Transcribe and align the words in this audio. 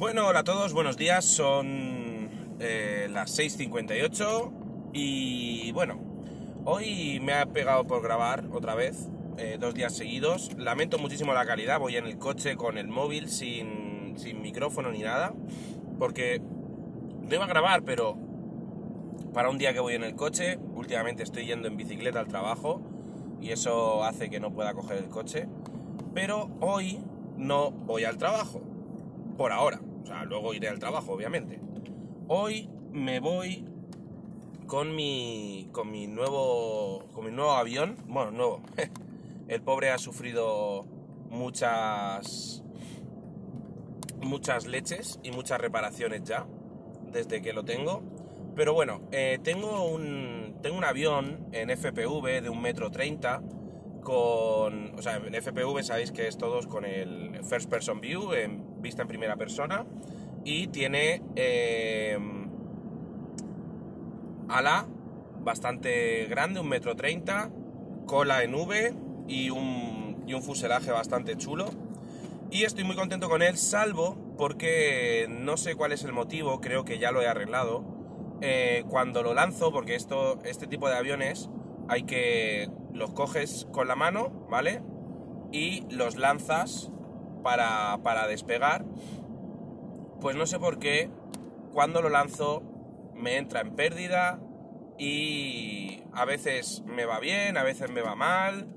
Bueno, 0.00 0.28
hola 0.28 0.40
a 0.40 0.44
todos, 0.44 0.74
buenos 0.74 0.96
días. 0.96 1.24
Son 1.24 2.30
eh, 2.60 3.08
las 3.10 3.36
6.58 3.36 4.92
y 4.92 5.72
bueno, 5.72 5.98
hoy 6.64 7.18
me 7.20 7.32
ha 7.32 7.46
pegado 7.46 7.84
por 7.84 8.00
grabar 8.00 8.44
otra 8.52 8.76
vez, 8.76 9.08
eh, 9.38 9.56
dos 9.58 9.74
días 9.74 9.96
seguidos. 9.96 10.52
Lamento 10.56 10.98
muchísimo 11.00 11.34
la 11.34 11.44
calidad, 11.44 11.80
voy 11.80 11.96
en 11.96 12.06
el 12.06 12.16
coche 12.16 12.54
con 12.54 12.78
el 12.78 12.86
móvil 12.86 13.28
sin, 13.28 14.14
sin 14.16 14.40
micrófono 14.40 14.92
ni 14.92 15.00
nada, 15.00 15.34
porque 15.98 16.40
no 16.40 17.34
iba 17.34 17.46
a 17.46 17.48
grabar, 17.48 17.82
pero 17.82 18.16
para 19.34 19.50
un 19.50 19.58
día 19.58 19.72
que 19.72 19.80
voy 19.80 19.94
en 19.94 20.04
el 20.04 20.14
coche, 20.14 20.60
últimamente 20.76 21.24
estoy 21.24 21.44
yendo 21.44 21.66
en 21.66 21.76
bicicleta 21.76 22.20
al 22.20 22.28
trabajo 22.28 22.80
y 23.40 23.50
eso 23.50 24.04
hace 24.04 24.30
que 24.30 24.38
no 24.38 24.52
pueda 24.52 24.74
coger 24.74 24.98
el 24.98 25.08
coche. 25.08 25.48
Pero 26.14 26.50
hoy 26.60 27.00
no 27.36 27.72
voy 27.72 28.04
al 28.04 28.16
trabajo, 28.16 28.62
por 29.36 29.50
ahora. 29.50 29.80
Luego 30.26 30.54
iré 30.54 30.68
al 30.68 30.78
trabajo, 30.78 31.12
obviamente. 31.12 31.60
Hoy 32.28 32.68
me 32.92 33.20
voy 33.20 33.64
con 34.66 34.94
mi, 34.94 35.68
con 35.72 35.90
mi 35.90 36.06
nuevo, 36.06 37.06
con 37.12 37.24
mi 37.24 37.30
nuevo 37.30 37.52
avión. 37.52 37.96
Bueno, 38.06 38.30
nuevo. 38.30 38.62
El 39.48 39.62
pobre 39.62 39.90
ha 39.90 39.98
sufrido 39.98 40.84
muchas, 41.30 42.62
muchas 44.20 44.66
leches 44.66 45.18
y 45.22 45.30
muchas 45.30 45.60
reparaciones 45.60 46.22
ya 46.24 46.46
desde 47.10 47.40
que 47.40 47.52
lo 47.52 47.64
tengo. 47.64 48.02
Pero 48.56 48.74
bueno, 48.74 49.02
eh, 49.12 49.38
tengo, 49.42 49.86
un, 49.88 50.56
tengo 50.62 50.76
un 50.76 50.84
avión 50.84 51.48
en 51.52 51.70
FPV 51.70 52.42
de 52.42 52.50
un 52.50 52.60
metro 52.60 52.90
treinta 52.90 53.40
con, 54.08 54.94
o 54.96 55.02
sea, 55.02 55.16
en 55.16 55.34
FPV 55.34 55.82
sabéis 55.82 56.12
que 56.12 56.28
es 56.28 56.38
todos 56.38 56.66
con 56.66 56.86
el 56.86 57.44
First 57.44 57.68
Person 57.68 58.00
View, 58.00 58.30
vista 58.78 59.02
en 59.02 59.08
primera 59.08 59.36
persona, 59.36 59.84
y 60.44 60.68
tiene 60.68 61.22
eh, 61.36 62.18
ala 64.48 64.86
bastante 65.40 66.24
grande, 66.24 66.58
un 66.60 66.70
metro 66.70 66.96
treinta, 66.96 67.50
cola 68.06 68.42
en 68.42 68.54
V 68.54 68.94
y 69.28 69.50
un, 69.50 70.24
y 70.26 70.32
un 70.32 70.42
fuselaje 70.42 70.90
bastante 70.90 71.36
chulo. 71.36 71.66
Y 72.50 72.64
estoy 72.64 72.84
muy 72.84 72.96
contento 72.96 73.28
con 73.28 73.42
él, 73.42 73.58
salvo 73.58 74.16
porque 74.38 75.26
no 75.28 75.58
sé 75.58 75.74
cuál 75.74 75.92
es 75.92 76.02
el 76.04 76.14
motivo, 76.14 76.62
creo 76.62 76.86
que 76.86 76.98
ya 76.98 77.12
lo 77.12 77.20
he 77.20 77.26
arreglado. 77.26 77.84
Eh, 78.40 78.84
cuando 78.88 79.22
lo 79.22 79.34
lanzo, 79.34 79.70
porque 79.70 79.96
esto, 79.96 80.38
este 80.44 80.66
tipo 80.66 80.88
de 80.88 80.96
aviones 80.96 81.50
hay 81.88 82.04
que 82.04 82.70
los 82.92 83.10
coges 83.12 83.66
con 83.72 83.88
la 83.88 83.96
mano, 83.96 84.46
¿vale? 84.50 84.82
Y 85.52 85.82
los 85.90 86.16
lanzas 86.16 86.90
para, 87.42 87.98
para 88.02 88.26
despegar. 88.26 88.84
Pues 90.20 90.36
no 90.36 90.46
sé 90.46 90.58
por 90.58 90.78
qué, 90.78 91.10
cuando 91.72 92.02
lo 92.02 92.08
lanzo 92.08 92.62
me 93.14 93.36
entra 93.36 93.60
en 93.60 93.74
pérdida 93.74 94.40
y 94.98 96.02
a 96.12 96.24
veces 96.24 96.82
me 96.86 97.04
va 97.04 97.20
bien, 97.20 97.56
a 97.56 97.62
veces 97.62 97.90
me 97.90 98.02
va 98.02 98.14
mal. 98.14 98.68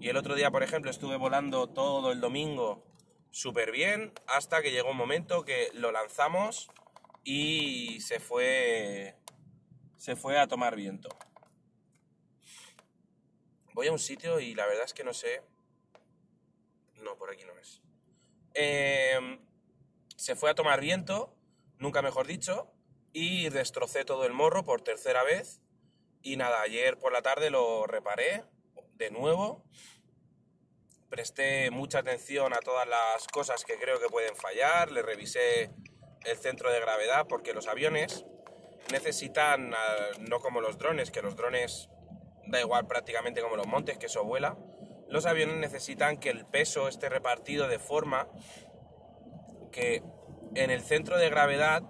Y 0.00 0.08
el 0.08 0.16
otro 0.16 0.34
día, 0.34 0.50
por 0.50 0.62
ejemplo, 0.62 0.90
estuve 0.90 1.16
volando 1.16 1.68
todo 1.68 2.12
el 2.12 2.20
domingo 2.20 2.84
súper 3.30 3.70
bien 3.70 4.12
hasta 4.26 4.62
que 4.62 4.72
llegó 4.72 4.90
un 4.90 4.96
momento 4.96 5.44
que 5.44 5.68
lo 5.74 5.92
lanzamos 5.92 6.70
y 7.22 8.00
se 8.00 8.18
fue 8.20 9.16
se 9.98 10.16
fue 10.16 10.38
a 10.38 10.46
tomar 10.46 10.76
viento. 10.76 11.08
Voy 13.76 13.88
a 13.88 13.92
un 13.92 13.98
sitio 13.98 14.40
y 14.40 14.54
la 14.54 14.64
verdad 14.64 14.86
es 14.86 14.94
que 14.94 15.04
no 15.04 15.12
sé. 15.12 15.42
No, 17.02 17.18
por 17.18 17.30
aquí 17.30 17.44
no 17.44 17.52
es. 17.58 17.82
Eh, 18.54 19.38
se 20.16 20.34
fue 20.34 20.48
a 20.48 20.54
tomar 20.54 20.80
viento, 20.80 21.36
nunca 21.76 22.00
mejor 22.00 22.26
dicho, 22.26 22.72
y 23.12 23.50
destrocé 23.50 24.06
todo 24.06 24.24
el 24.24 24.32
morro 24.32 24.64
por 24.64 24.80
tercera 24.80 25.24
vez. 25.24 25.60
Y 26.22 26.38
nada, 26.38 26.62
ayer 26.62 26.98
por 26.98 27.12
la 27.12 27.20
tarde 27.20 27.50
lo 27.50 27.86
reparé 27.86 28.44
de 28.94 29.10
nuevo. 29.10 29.62
Presté 31.10 31.70
mucha 31.70 31.98
atención 31.98 32.54
a 32.54 32.60
todas 32.60 32.88
las 32.88 33.26
cosas 33.26 33.66
que 33.66 33.78
creo 33.78 34.00
que 34.00 34.08
pueden 34.08 34.36
fallar. 34.36 34.90
Le 34.90 35.02
revisé 35.02 35.70
el 36.24 36.38
centro 36.38 36.72
de 36.72 36.80
gravedad 36.80 37.26
porque 37.28 37.52
los 37.52 37.66
aviones 37.66 38.24
necesitan, 38.90 39.74
no 40.20 40.40
como 40.40 40.62
los 40.62 40.78
drones, 40.78 41.10
que 41.10 41.20
los 41.20 41.36
drones 41.36 41.90
da 42.46 42.60
igual 42.60 42.86
prácticamente 42.86 43.40
como 43.40 43.56
los 43.56 43.66
montes, 43.66 43.98
que 43.98 44.06
eso 44.06 44.24
vuela, 44.24 44.56
los 45.08 45.26
aviones 45.26 45.56
necesitan 45.56 46.18
que 46.18 46.30
el 46.30 46.46
peso 46.46 46.88
esté 46.88 47.08
repartido 47.08 47.68
de 47.68 47.78
forma 47.78 48.28
que 49.70 50.02
en 50.54 50.70
el 50.70 50.82
centro 50.82 51.18
de 51.18 51.30
gravedad 51.30 51.82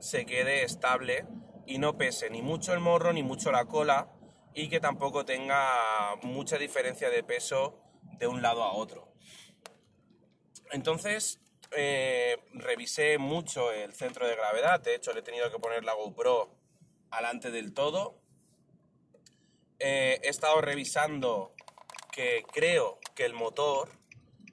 se 0.00 0.26
quede 0.26 0.64
estable 0.64 1.26
y 1.66 1.78
no 1.78 1.96
pese 1.96 2.30
ni 2.30 2.42
mucho 2.42 2.72
el 2.72 2.80
morro 2.80 3.12
ni 3.12 3.22
mucho 3.22 3.52
la 3.52 3.66
cola 3.66 4.10
y 4.54 4.68
que 4.68 4.80
tampoco 4.80 5.24
tenga 5.24 6.16
mucha 6.22 6.58
diferencia 6.58 7.10
de 7.10 7.22
peso 7.22 7.80
de 8.18 8.26
un 8.26 8.42
lado 8.42 8.62
a 8.62 8.72
otro. 8.72 9.12
Entonces, 10.70 11.40
eh, 11.76 12.38
revisé 12.52 13.18
mucho 13.18 13.72
el 13.72 13.94
centro 13.94 14.26
de 14.26 14.36
gravedad, 14.36 14.80
de 14.80 14.94
hecho 14.94 15.12
le 15.12 15.20
he 15.20 15.22
tenido 15.22 15.50
que 15.50 15.58
poner 15.58 15.84
la 15.84 15.94
GoPro 15.94 16.56
alante 17.10 17.50
del 17.50 17.72
todo. 17.74 18.23
Eh, 19.78 20.20
he 20.22 20.28
estado 20.28 20.60
revisando 20.60 21.52
que 22.12 22.44
creo 22.52 22.98
que 23.14 23.24
el 23.24 23.34
motor 23.34 23.90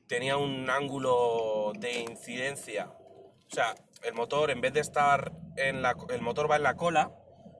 tenía 0.07 0.37
un 0.37 0.69
ángulo 0.69 1.73
de 1.77 2.01
incidencia. 2.01 2.87
O 2.87 3.53
sea, 3.53 3.75
el 4.03 4.13
motor 4.13 4.51
en 4.51 4.61
vez 4.61 4.73
de 4.73 4.79
estar 4.79 5.31
en 5.57 5.81
la, 5.81 5.95
el 6.09 6.21
motor 6.21 6.49
va 6.49 6.55
en 6.55 6.63
la 6.63 6.75
cola 6.75 7.11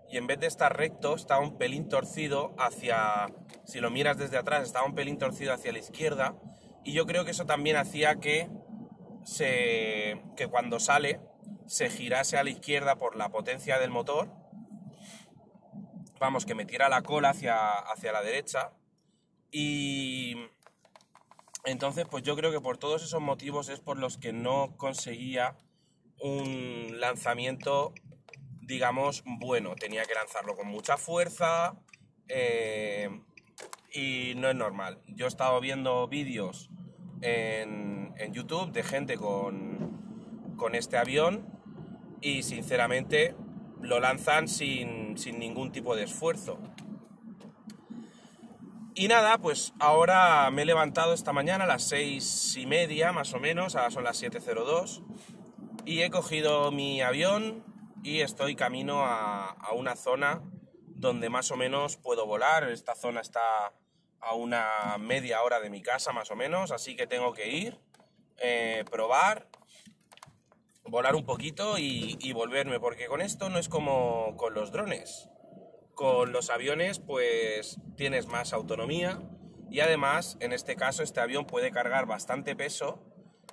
y 0.09 0.17
en 0.17 0.27
vez 0.27 0.39
de 0.39 0.47
estar 0.47 0.75
recto 0.75 1.15
está 1.15 1.39
un 1.39 1.57
pelín 1.57 1.87
torcido 1.87 2.53
hacia, 2.57 3.27
si 3.63 3.79
lo 3.79 3.91
miras 3.91 4.17
desde 4.17 4.37
atrás, 4.37 4.63
estaba 4.63 4.85
un 4.85 4.95
pelín 4.95 5.17
torcido 5.17 5.53
hacia 5.53 5.71
la 5.71 5.79
izquierda 5.79 6.35
y 6.83 6.93
yo 6.93 7.05
creo 7.05 7.25
que 7.25 7.31
eso 7.31 7.45
también 7.45 7.77
hacía 7.77 8.15
que 8.15 8.49
se, 9.23 10.21
que 10.35 10.47
cuando 10.47 10.79
sale 10.79 11.21
se 11.67 11.89
girase 11.89 12.37
a 12.37 12.43
la 12.43 12.49
izquierda 12.49 12.97
por 12.97 13.15
la 13.15 13.29
potencia 13.29 13.79
del 13.79 13.91
motor, 13.91 14.29
vamos, 16.21 16.45
que 16.45 16.53
metiera 16.53 16.87
la 16.87 17.01
cola 17.01 17.31
hacia, 17.31 17.79
hacia 17.79 18.11
la 18.11 18.21
derecha. 18.21 18.73
Y 19.49 20.35
entonces, 21.65 22.05
pues 22.09 22.23
yo 22.23 22.35
creo 22.35 22.51
que 22.51 22.61
por 22.61 22.77
todos 22.77 23.03
esos 23.03 23.19
motivos 23.19 23.69
es 23.69 23.79
por 23.79 23.97
los 23.97 24.19
que 24.19 24.31
no 24.31 24.77
conseguía 24.77 25.57
un 26.19 26.99
lanzamiento, 26.99 27.95
digamos, 28.61 29.23
bueno. 29.25 29.73
Tenía 29.73 30.05
que 30.05 30.13
lanzarlo 30.13 30.55
con 30.55 30.67
mucha 30.67 30.95
fuerza 30.95 31.73
eh, 32.27 33.09
y 33.91 34.33
no 34.35 34.47
es 34.47 34.55
normal. 34.55 35.01
Yo 35.07 35.25
he 35.25 35.27
estado 35.27 35.59
viendo 35.59 36.07
vídeos 36.07 36.69
en, 37.21 38.13
en 38.17 38.31
YouTube 38.31 38.71
de 38.71 38.83
gente 38.83 39.17
con, 39.17 40.53
con 40.55 40.75
este 40.75 40.97
avión 40.97 41.47
y 42.21 42.43
sinceramente 42.43 43.33
lo 43.81 43.99
lanzan 43.99 44.47
sin, 44.47 45.17
sin, 45.17 45.39
ningún 45.39 45.71
tipo 45.71 45.95
de 45.95 46.03
esfuerzo. 46.03 46.59
Y 48.93 49.07
nada, 49.07 49.37
pues 49.37 49.73
ahora 49.79 50.49
me 50.51 50.63
he 50.63 50.65
levantado 50.65 51.13
esta 51.13 51.31
mañana 51.31 51.63
a 51.63 51.67
las 51.67 51.83
seis 51.83 52.55
y 52.57 52.65
media 52.65 53.11
más 53.11 53.33
o 53.33 53.39
menos, 53.39 53.75
ahora 53.75 53.89
son 53.89 54.03
las 54.03 54.21
7.02, 54.21 55.03
y 55.85 56.01
he 56.01 56.09
cogido 56.09 56.71
mi 56.71 57.01
avión 57.01 57.63
y 58.03 58.21
estoy 58.21 58.55
camino 58.55 59.03
a, 59.05 59.55
una 59.73 59.95
zona 59.95 60.41
donde 60.87 61.29
más 61.29 61.51
o 61.51 61.55
menos 61.55 61.97
puedo 61.97 62.25
volar. 62.25 62.69
Esta 62.69 62.95
zona 62.95 63.21
está 63.21 63.73
a 64.19 64.35
una 64.35 64.97
media 64.99 65.41
hora 65.41 65.59
de 65.59 65.69
mi 65.69 65.81
casa 65.81 66.11
más 66.11 66.29
o 66.31 66.35
menos, 66.35 66.71
así 66.71 66.95
que 66.95 67.07
tengo 67.07 67.33
que 67.33 67.49
ir, 67.49 67.79
eh, 68.37 68.83
probar, 68.91 69.47
volar 70.85 71.15
un 71.15 71.25
poquito 71.25 71.77
y, 71.77 72.33
volverme, 72.33 72.79
porque 72.79 73.07
con 73.07 73.21
esto 73.21 73.49
no 73.49 73.57
es 73.57 73.69
como 73.69 74.35
con 74.37 74.53
los 74.53 74.71
drones. 74.71 75.29
Con 75.93 76.31
los 76.31 76.49
aviones 76.49 76.99
pues 76.99 77.77
tienes 77.95 78.27
más 78.27 78.53
autonomía 78.53 79.21
y 79.69 79.81
además 79.81 80.37
en 80.39 80.53
este 80.53 80.75
caso 80.75 81.03
este 81.03 81.19
avión 81.19 81.45
puede 81.45 81.71
cargar 81.71 82.05
bastante 82.05 82.55
peso 82.55 83.03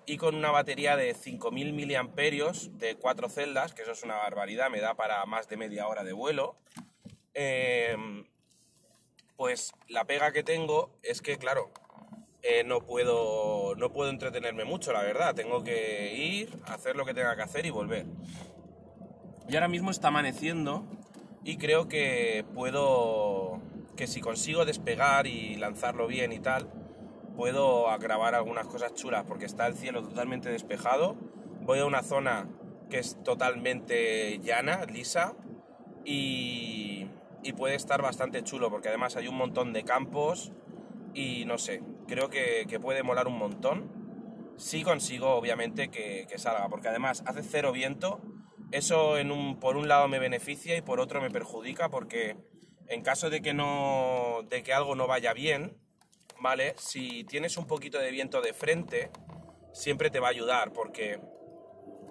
y 0.06 0.16
con 0.16 0.34
una 0.34 0.50
batería 0.50 0.96
de 0.96 1.14
5000 1.14 1.72
miliamperios 1.74 2.78
de 2.78 2.96
cuatro 2.96 3.28
celdas, 3.28 3.74
que 3.74 3.82
eso 3.82 3.92
es 3.92 4.02
una 4.02 4.16
barbaridad, 4.16 4.70
me 4.70 4.80
da 4.80 4.94
para 4.94 5.24
más 5.26 5.48
de 5.48 5.58
media 5.58 5.86
hora 5.86 6.04
de 6.04 6.12
vuelo. 6.12 6.56
Eh, 7.34 7.96
pues 9.36 9.72
la 9.86 10.04
pega 10.04 10.32
que 10.32 10.42
tengo 10.42 10.98
es 11.02 11.22
que, 11.22 11.38
claro, 11.38 11.70
eh, 12.50 12.64
no, 12.64 12.80
puedo, 12.80 13.74
no 13.76 13.92
puedo 13.92 14.08
entretenerme 14.08 14.64
mucho, 14.64 14.90
la 14.94 15.02
verdad. 15.02 15.34
Tengo 15.34 15.62
que 15.62 16.14
ir, 16.14 16.58
hacer 16.64 16.96
lo 16.96 17.04
que 17.04 17.12
tenga 17.12 17.36
que 17.36 17.42
hacer 17.42 17.66
y 17.66 17.70
volver. 17.70 18.06
Y 19.46 19.54
ahora 19.54 19.68
mismo 19.68 19.90
está 19.90 20.08
amaneciendo 20.08 20.86
y 21.44 21.58
creo 21.58 21.88
que 21.88 22.46
puedo, 22.54 23.60
que 23.96 24.06
si 24.06 24.22
consigo 24.22 24.64
despegar 24.64 25.26
y 25.26 25.56
lanzarlo 25.56 26.06
bien 26.06 26.32
y 26.32 26.38
tal, 26.38 26.70
puedo 27.36 27.86
grabar 27.98 28.34
algunas 28.34 28.66
cosas 28.66 28.94
chulas 28.94 29.24
porque 29.28 29.44
está 29.44 29.66
el 29.66 29.74
cielo 29.74 30.02
totalmente 30.02 30.48
despejado. 30.48 31.16
Voy 31.66 31.80
a 31.80 31.84
una 31.84 32.02
zona 32.02 32.48
que 32.88 32.98
es 32.98 33.22
totalmente 33.22 34.38
llana, 34.38 34.86
lisa, 34.86 35.34
y, 36.06 37.06
y 37.42 37.52
puede 37.52 37.74
estar 37.74 38.00
bastante 38.00 38.42
chulo, 38.42 38.70
porque 38.70 38.88
además 38.88 39.16
hay 39.16 39.28
un 39.28 39.36
montón 39.36 39.74
de 39.74 39.84
campos, 39.84 40.50
y 41.12 41.44
no 41.44 41.58
sé, 41.58 41.82
creo 42.08 42.28
que, 42.28 42.66
que 42.68 42.80
puede 42.80 43.04
molar 43.04 43.28
un 43.28 43.38
montón. 43.38 44.54
Si 44.56 44.82
consigo, 44.82 45.34
obviamente, 45.34 45.88
que, 45.88 46.26
que 46.28 46.38
salga, 46.38 46.68
porque 46.68 46.88
además 46.88 47.22
hace 47.26 47.44
cero 47.44 47.70
viento, 47.70 48.20
eso 48.72 49.18
en 49.18 49.30
un, 49.30 49.60
por 49.60 49.76
un 49.76 49.86
lado 49.86 50.08
me 50.08 50.18
beneficia 50.18 50.76
y 50.76 50.82
por 50.82 50.98
otro 50.98 51.20
me 51.20 51.30
perjudica, 51.30 51.88
porque 51.88 52.36
en 52.88 53.02
caso 53.02 53.30
de 53.30 53.40
que, 53.40 53.54
no, 53.54 54.40
de 54.48 54.62
que 54.62 54.72
algo 54.72 54.96
no 54.96 55.06
vaya 55.06 55.32
bien, 55.32 55.78
¿vale? 56.40 56.74
Si 56.78 57.24
tienes 57.24 57.56
un 57.56 57.66
poquito 57.66 57.98
de 57.98 58.10
viento 58.10 58.40
de 58.40 58.52
frente, 58.52 59.10
siempre 59.72 60.10
te 60.10 60.20
va 60.20 60.28
a 60.28 60.30
ayudar, 60.30 60.72
porque 60.72 61.20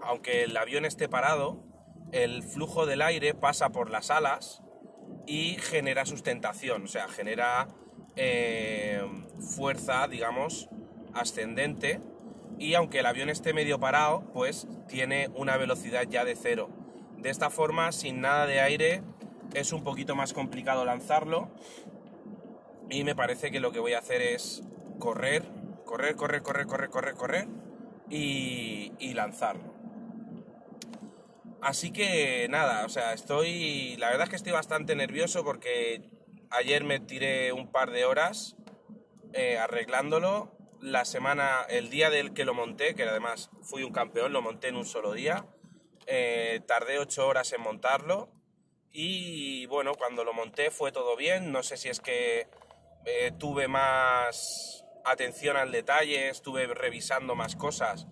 aunque 0.01 0.43
el 0.43 0.55
avión 0.55 0.85
esté 0.85 1.09
parado, 1.09 1.63
el 2.11 2.43
flujo 2.43 2.85
del 2.85 3.01
aire 3.01 3.33
pasa 3.33 3.69
por 3.69 3.89
las 3.89 4.09
alas 4.09 4.63
y 5.25 5.55
genera 5.55 6.05
sustentación, 6.05 6.85
o 6.85 6.87
sea, 6.87 7.07
genera 7.07 7.67
eh, 8.17 9.01
fuerza, 9.39 10.07
digamos, 10.07 10.69
ascendente. 11.13 12.01
Y 12.59 12.73
aunque 12.73 12.99
el 12.99 13.05
avión 13.05 13.29
esté 13.29 13.53
medio 13.53 13.79
parado, 13.79 14.23
pues 14.33 14.67
tiene 14.87 15.29
una 15.35 15.57
velocidad 15.57 16.03
ya 16.09 16.25
de 16.25 16.35
cero. 16.35 16.69
De 17.17 17.29
esta 17.29 17.49
forma, 17.49 17.91
sin 17.91 18.21
nada 18.21 18.45
de 18.47 18.59
aire, 18.59 19.03
es 19.53 19.71
un 19.71 19.83
poquito 19.83 20.15
más 20.15 20.33
complicado 20.33 20.83
lanzarlo. 20.85 21.49
Y 22.89 23.03
me 23.03 23.15
parece 23.15 23.51
que 23.51 23.59
lo 23.59 23.71
que 23.71 23.79
voy 23.79 23.93
a 23.93 23.99
hacer 23.99 24.21
es 24.21 24.63
correr, 24.99 25.43
correr, 25.85 26.15
correr, 26.15 26.41
correr, 26.41 26.67
correr, 26.67 26.89
correr, 26.89 27.13
correr 27.15 27.47
y, 28.09 28.93
y 28.99 29.13
lanzarlo. 29.13 29.77
Así 31.61 31.91
que 31.91 32.47
nada, 32.49 32.85
o 32.85 32.89
sea, 32.89 33.13
estoy. 33.13 33.97
La 33.97 34.09
verdad 34.09 34.23
es 34.23 34.29
que 34.29 34.35
estoy 34.35 34.53
bastante 34.53 34.95
nervioso 34.95 35.43
porque 35.43 36.01
ayer 36.51 36.83
me 36.83 36.99
tiré 36.99 37.51
un 37.53 37.71
par 37.71 37.91
de 37.91 38.05
horas 38.05 38.55
eh, 39.33 39.57
arreglándolo. 39.57 40.53
La 40.79 41.05
semana, 41.05 41.65
el 41.69 41.89
día 41.89 42.09
del 42.09 42.33
que 42.33 42.45
lo 42.45 42.53
monté, 42.53 42.93
que 42.95 43.03
además 43.03 43.49
fui 43.61 43.83
un 43.83 43.91
campeón, 43.91 44.33
lo 44.33 44.41
monté 44.41 44.67
en 44.67 44.75
un 44.75 44.85
solo 44.85 45.13
día. 45.13 45.45
Eh, 46.05 46.61
tardé 46.67 46.99
ocho 46.99 47.27
horas 47.27 47.51
en 47.53 47.61
montarlo. 47.61 48.29
Y 48.91 49.65
bueno, 49.67 49.93
cuando 49.95 50.23
lo 50.23 50.33
monté 50.33 50.71
fue 50.71 50.91
todo 50.91 51.15
bien. 51.15 51.51
No 51.51 51.63
sé 51.63 51.77
si 51.77 51.89
es 51.89 51.99
que 51.99 52.47
eh, 53.05 53.31
tuve 53.37 53.67
más 53.67 54.85
atención 55.03 55.57
al 55.57 55.71
detalle, 55.71 56.29
estuve 56.29 56.67
revisando 56.67 57.35
más 57.35 57.55
cosas. 57.55 58.07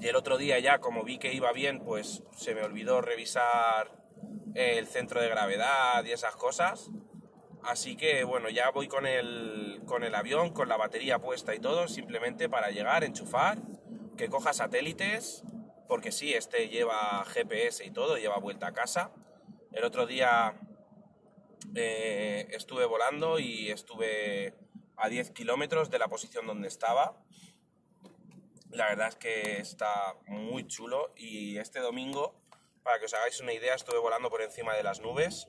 Y 0.00 0.08
el 0.08 0.16
otro 0.16 0.38
día 0.38 0.58
ya, 0.58 0.78
como 0.78 1.04
vi 1.04 1.18
que 1.18 1.32
iba 1.32 1.52
bien, 1.52 1.80
pues 1.80 2.22
se 2.36 2.54
me 2.54 2.62
olvidó 2.62 3.00
revisar 3.00 3.99
el 4.54 4.86
centro 4.86 5.20
de 5.20 5.28
gravedad 5.28 6.04
y 6.04 6.12
esas 6.12 6.36
cosas. 6.36 6.90
Así 7.62 7.96
que 7.96 8.24
bueno, 8.24 8.48
ya 8.48 8.70
voy 8.70 8.88
con 8.88 9.06
el, 9.06 9.82
con 9.86 10.02
el 10.02 10.14
avión, 10.14 10.52
con 10.52 10.68
la 10.68 10.76
batería 10.76 11.18
puesta 11.18 11.54
y 11.54 11.58
todo, 11.58 11.88
simplemente 11.88 12.48
para 12.48 12.70
llegar, 12.70 13.04
enchufar, 13.04 13.58
que 14.16 14.28
coja 14.28 14.52
satélites, 14.52 15.42
porque 15.88 16.12
sí, 16.12 16.32
este 16.32 16.68
lleva 16.68 17.24
GPS 17.26 17.84
y 17.84 17.90
todo, 17.90 18.16
lleva 18.16 18.38
vuelta 18.38 18.68
a 18.68 18.72
casa. 18.72 19.12
El 19.72 19.84
otro 19.84 20.06
día 20.06 20.54
eh, 21.74 22.48
estuve 22.50 22.86
volando 22.86 23.38
y 23.38 23.70
estuve 23.70 24.54
a 24.96 25.08
10 25.08 25.30
kilómetros 25.30 25.90
de 25.90 25.98
la 25.98 26.08
posición 26.08 26.46
donde 26.46 26.68
estaba. 26.68 27.22
La 28.70 28.86
verdad 28.86 29.08
es 29.08 29.16
que 29.16 29.58
está 29.58 30.16
muy 30.26 30.66
chulo 30.66 31.12
y 31.16 31.58
este 31.58 31.80
domingo, 31.80 32.40
para 32.82 32.98
que 32.98 33.06
os 33.06 33.14
hagáis 33.14 33.40
una 33.40 33.52
idea, 33.52 33.74
estuve 33.74 33.98
volando 33.98 34.30
por 34.30 34.42
encima 34.42 34.74
de 34.74 34.82
las 34.82 35.00
nubes 35.00 35.48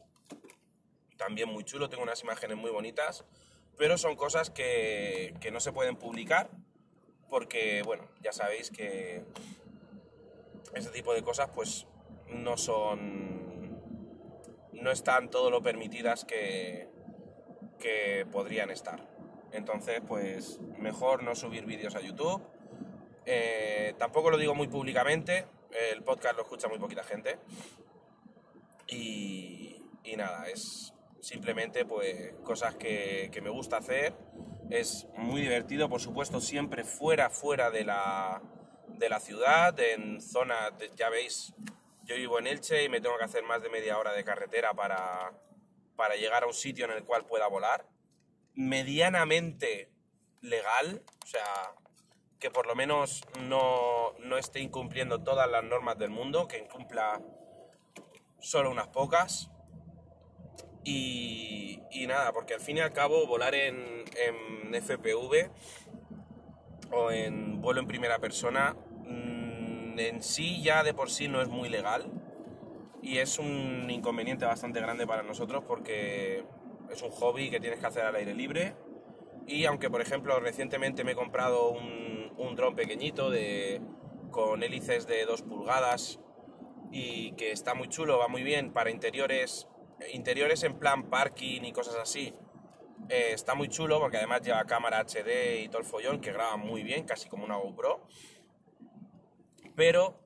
también 1.22 1.50
muy 1.50 1.64
chulo, 1.64 1.88
tengo 1.88 2.02
unas 2.02 2.24
imágenes 2.24 2.58
muy 2.58 2.72
bonitas, 2.72 3.26
pero 3.78 3.96
son 4.00 4.16
cosas 4.16 4.50
que, 4.50 5.36
que 5.40 5.52
no 5.52 5.60
se 5.60 5.72
pueden 5.72 5.96
publicar 5.96 6.50
porque, 7.30 7.84
bueno, 7.84 8.08
ya 8.22 8.34
sabéis 8.34 8.72
que 8.72 9.24
este 10.74 10.90
tipo 10.90 11.14
de 11.14 11.22
cosas 11.22 11.52
pues 11.54 11.86
no 12.28 12.58
son, 12.58 13.80
no 14.74 14.90
están 14.90 15.30
todo 15.30 15.52
lo 15.52 15.62
permitidas 15.62 16.26
que, 16.26 16.90
que 17.78 18.26
podrían 18.32 18.72
estar. 18.72 19.08
Entonces, 19.52 20.02
pues 20.08 20.60
mejor 20.80 21.22
no 21.22 21.36
subir 21.36 21.66
vídeos 21.68 21.94
a 21.94 22.02
YouTube. 22.02 22.42
Eh, 23.28 23.94
tampoco 24.00 24.32
lo 24.32 24.38
digo 24.38 24.56
muy 24.56 24.68
públicamente, 24.68 25.46
el 25.72 26.04
podcast 26.04 26.36
lo 26.36 26.44
escucha 26.44 26.68
muy 26.68 26.80
poquita 26.80 27.04
gente. 27.04 27.40
Y, 28.88 29.84
y 30.04 30.16
nada, 30.16 30.48
es, 30.50 30.94
simplemente 31.22 31.86
pues 31.86 32.34
cosas 32.44 32.76
que, 32.76 33.30
que, 33.32 33.42
me 33.42 33.50
gusta 33.50 33.78
hacer. 33.78 34.14
Es 34.70 35.08
muy 35.18 35.42
divertido, 35.42 35.90
por 35.90 36.02
supuesto, 36.02 36.42
siempre 36.42 36.84
fuera, 36.84 37.30
fuera 37.30 37.70
de 37.72 37.84
la, 37.84 38.42
de 38.88 39.10
la 39.10 39.20
ciudad, 39.20 39.78
en 39.80 40.22
zonas, 40.22 40.74
ya 40.96 41.10
veis, 41.10 41.54
yo 42.04 42.16
vivo 42.16 42.40
en 42.40 42.48
Elche 42.48 42.84
y 42.84 42.90
me 42.90 43.02
tengo 43.02 43.18
que 43.18 43.26
hacer 43.26 43.44
más 43.44 43.62
de 43.62 43.70
media 43.70 43.98
hora 43.98 44.14
de 44.14 44.24
carretera 44.24 44.74
para, 44.74 45.34
para 45.96 46.16
llegar 46.16 46.44
a 46.44 46.48
un 46.48 46.54
sitio 46.54 46.86
en 46.86 46.92
el 46.92 47.04
cual 47.04 47.26
pueda 47.26 47.48
volar. 47.48 47.86
Medianamente 48.54 49.92
legal, 50.42 51.04
o 51.24 51.28
sea, 51.28 51.74
que 52.42 52.50
por 52.50 52.66
lo 52.66 52.76
menos 52.76 53.22
no, 53.48 54.14
no 54.20 54.38
esté 54.38 54.60
incumpliendo 54.60 55.20
todas 55.24 55.50
las 55.50 55.64
normas 55.64 55.98
del 56.00 56.10
mundo, 56.10 56.48
que 56.48 56.58
incumpla 56.58 57.22
solo 58.40 58.72
unas 58.72 58.88
pocas. 58.88 59.52
Y, 60.84 61.80
nada, 62.08 62.34
porque 62.34 62.56
al 62.56 62.60
fin 62.60 62.78
y 62.78 62.80
al 62.80 62.92
cabo 62.92 63.28
volar 63.28 63.54
en, 63.54 64.04
FPV 64.74 65.52
o 66.92 67.12
en 67.12 67.62
vuelo 67.62 67.82
en 67.82 67.88
primera 67.88 68.20
persona 68.20 68.76
mm, 69.06 70.00
en 70.00 70.24
sí 70.24 70.62
ya 70.64 70.84
de 70.84 70.94
por 70.94 71.12
sí 71.12 71.28
no 71.28 71.42
es 71.42 71.48
muy 71.48 71.70
legal. 71.70 72.12
Y 73.04 73.20
es 73.20 73.38
un 73.38 73.88
inconveniente 73.90 74.46
bastante 74.46 74.82
grande 74.82 75.06
para 75.06 75.22
nosotros 75.22 75.64
porque 75.68 76.44
es 76.90 77.02
un 77.04 77.12
hobby 77.12 77.52
que 77.52 77.60
tienes 77.60 77.80
que 77.80 77.86
hacer 77.86 78.04
al 78.04 78.16
aire 78.16 78.34
libre. 78.34 78.74
Y 79.46 79.66
aunque 79.66 79.92
por 79.92 80.02
ejemplo 80.02 80.40
recientemente 80.40 81.04
me 81.04 81.12
he 81.12 81.16
comprado 81.16 81.70
un, 81.70 82.11
un 82.42 82.56
dron 82.56 82.76
pequeñito 82.76 83.30
de, 83.30 83.82
con 84.32 84.64
hélices 84.64 85.08
de 85.08 85.26
2 85.26 85.42
pulgadas 85.44 86.20
y 86.92 87.34
que 87.34 87.52
está 87.52 87.74
muy 87.74 87.88
chulo, 87.88 88.18
va 88.18 88.28
muy 88.28 88.44
bien 88.44 88.74
para 88.74 88.92
interiores 88.92 89.68
interiores 90.14 90.64
en 90.64 90.80
plan 90.80 91.10
parking 91.10 91.62
y 91.64 91.72
cosas 91.72 91.96
así, 91.96 92.34
eh, 93.10 93.32
está 93.34 93.56
muy 93.56 93.68
chulo 93.68 94.00
porque 94.00 94.18
además 94.18 94.42
lleva 94.42 94.64
cámara 94.66 95.00
HD 95.00 95.64
y 95.64 95.70
todo 95.70 95.80
el 95.80 95.86
follón 95.86 96.22
que 96.22 96.32
graba 96.32 96.58
muy 96.58 96.84
bien, 96.84 97.06
casi 97.06 97.30
como 97.30 97.44
una 97.46 97.58
GoPro. 97.58 98.08
Pero, 99.76 100.20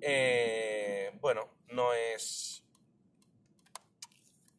eh, 0.00 1.10
bueno, 1.20 1.48
no 1.68 1.92
es. 1.92 2.59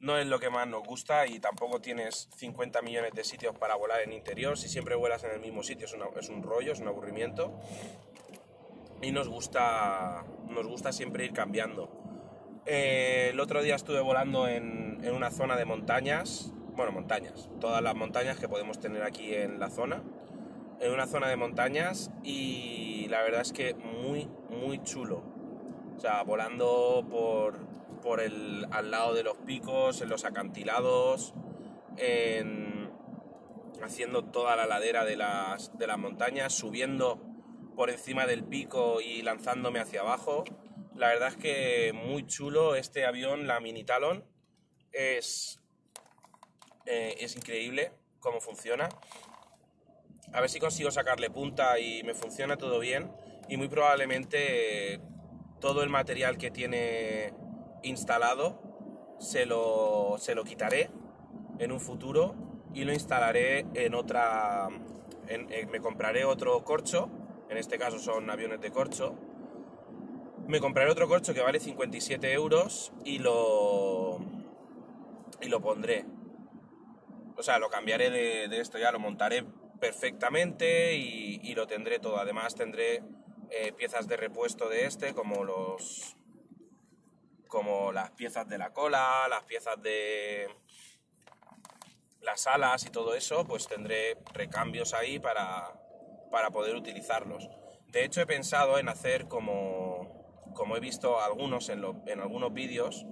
No 0.02 0.18
es 0.18 0.26
lo 0.26 0.40
que 0.40 0.50
más 0.50 0.68
nos 0.68 0.84
gusta 0.84 1.28
y 1.28 1.40
tampoco 1.40 1.80
tienes 1.80 2.28
50 2.36 2.82
millones 2.82 3.14
de 3.14 3.24
sitios 3.24 3.56
para 3.56 3.76
volar 3.76 4.02
en 4.02 4.14
interior. 4.14 4.58
Si 4.58 4.68
siempre 4.68 4.96
vuelas 4.96 5.24
en 5.24 5.32
el 5.32 5.40
mismo 5.40 5.62
sitio 5.62 5.86
es, 5.86 5.96
es 6.20 6.30
un 6.30 6.42
rollo, 6.42 6.74
es 6.74 6.80
un 6.80 6.88
aburrimiento. 6.88 7.54
Y 9.04 9.12
nos 9.12 9.30
gusta, 9.30 10.26
nos 10.50 10.66
gusta 10.66 10.92
siempre 10.92 11.24
ir 11.26 11.34
cambiando. 11.34 11.92
Eh, 12.66 13.30
el 13.32 13.40
otro 13.40 13.62
día 13.62 13.76
estuve 13.76 14.02
volando 14.02 14.48
en, 14.48 15.00
en, 15.04 15.14
una 15.14 15.30
zona 15.30 15.56
de 15.56 15.66
montañas, 15.66 16.52
bueno, 16.76 16.92
montañas, 16.92 17.50
todas 17.60 17.82
las 17.82 17.96
montañas 17.96 18.40
que 18.40 18.48
podemos 18.48 18.80
tener 18.80 19.04
aquí 19.04 19.36
en 19.36 19.60
la 19.60 19.70
zona, 19.70 20.04
en 20.80 20.92
una 20.92 21.06
zona 21.06 21.28
de 21.28 21.36
montañas 21.36 22.12
y 22.24 23.08
la 23.10 23.22
verdad 23.22 23.42
es 23.42 23.54
que 23.54 23.76
muy, 23.76 24.28
muy 24.50 24.82
chulo. 24.84 25.24
O 25.96 26.00
sea, 26.00 26.24
volando 26.24 27.06
por, 27.10 27.71
por 28.02 28.22
el, 28.22 28.68
al 28.72 28.92
lado 28.92 29.14
de 29.14 29.24
los 29.24 29.38
picos, 29.38 30.02
en 30.02 30.10
los 30.10 30.26
acantilados, 30.26 31.34
en, 31.98 32.92
haciendo 33.82 34.26
toda 34.26 34.56
la 34.56 34.66
ladera 34.66 35.06
de 35.06 35.16
las, 35.16 35.78
de 35.78 35.88
las 35.88 35.98
montañas, 35.98 36.54
subiendo 36.54 37.22
por 37.76 37.90
encima 37.90 38.26
del 38.26 38.44
pico 38.44 39.02
y 39.02 39.22
lanzándome 39.22 39.80
hacia 39.80 40.02
abajo. 40.02 40.44
La 40.96 41.08
verdad 41.08 41.30
es 41.30 41.38
que 41.38 41.94
muy 41.94 42.28
chulo 42.28 42.76
este 42.76 43.06
avión, 43.06 43.48
la 43.48 43.60
Mini 43.60 43.84
Talon. 43.84 44.26
Es, 44.92 45.60
eh, 46.86 47.16
es 47.20 47.36
increíble 47.36 47.94
cómo 48.20 48.42
funciona. 48.42 48.90
A 50.34 50.42
ver 50.42 50.50
si 50.50 50.60
consigo 50.60 50.92
sacarle 50.92 51.30
punta 51.30 51.80
y 51.80 52.04
me 52.04 52.14
funciona 52.14 52.58
todo 52.58 52.80
bien. 52.80 53.12
Y 53.48 53.58
muy 53.58 53.68
probablemente 53.68 55.02
todo 55.60 55.84
el 55.84 55.90
material 55.90 56.38
que 56.38 56.52
tiene 56.52 57.34
instalado 57.84 59.18
se 59.20 59.46
lo, 59.46 60.16
se 60.18 60.36
lo 60.36 60.44
quitaré 60.44 60.90
en 61.60 61.72
un 61.72 61.80
futuro 61.80 62.36
y 62.74 62.84
lo 62.84 62.94
instalaré 62.94 63.66
en 63.74 63.94
otra... 63.94 64.70
me 65.72 65.80
compraré 65.80 66.26
otro 66.26 66.64
corcho, 66.64 67.10
en 67.50 67.58
este 67.58 67.78
caso 67.78 68.00
son 68.00 68.30
aviones 68.30 68.62
de 68.62 68.72
corcho, 68.72 69.16
me 70.48 70.60
compraré 70.60 70.92
otro 70.92 71.08
corcho 71.08 71.34
que 71.34 71.42
vale 71.42 71.60
57 71.60 72.34
euros 72.34 72.92
y 73.06 73.20
lo, 73.20 74.20
y 75.42 75.48
lo 75.48 75.62
pondré. 75.62 76.06
O 77.38 77.44
sea, 77.44 77.60
lo 77.60 77.70
cambiaré 77.70 78.10
de, 78.10 78.60
esto 78.60 78.78
ya, 78.78 78.92
lo 78.92 79.00
montaré 79.00 79.46
perfectamente 79.80 80.96
y, 80.96 81.54
lo 81.56 81.68
tendré 81.68 82.00
todo. 82.00 82.18
Además 82.18 82.56
tendré 82.56 83.04
eh, 83.50 83.72
piezas 83.72 84.08
de 84.08 84.18
repuesto 84.18 84.68
de 84.70 84.86
este, 84.86 85.14
como 85.14 85.44
los 85.44 86.18
como 87.52 87.92
las 87.92 88.12
piezas 88.12 88.48
de 88.48 88.58
la 88.58 88.72
cola, 88.72 89.28
las 89.30 89.44
piezas 89.44 89.80
de 89.84 90.48
las 92.22 92.48
alas 92.48 92.86
y 92.86 92.90
todo 92.90 93.14
eso, 93.14 93.46
pues 93.46 93.68
tendré 93.68 94.18
recambios 94.34 94.94
ahí 94.94 95.20
para, 95.20 95.74
para 96.32 96.50
poder 96.52 96.78
utilizarlos. 96.78 97.50
De 97.90 98.06
hecho, 98.06 98.22
he 98.22 98.26
pensado 98.26 98.80
en 98.80 98.88
hacer 98.88 99.28
como, 99.28 100.54
como 100.56 100.78
he 100.78 100.80
visto 100.80 101.20
algunos 101.20 101.68
en, 101.68 101.84
en 102.08 102.22
algunos 102.22 102.54
vídeos, 102.54 103.06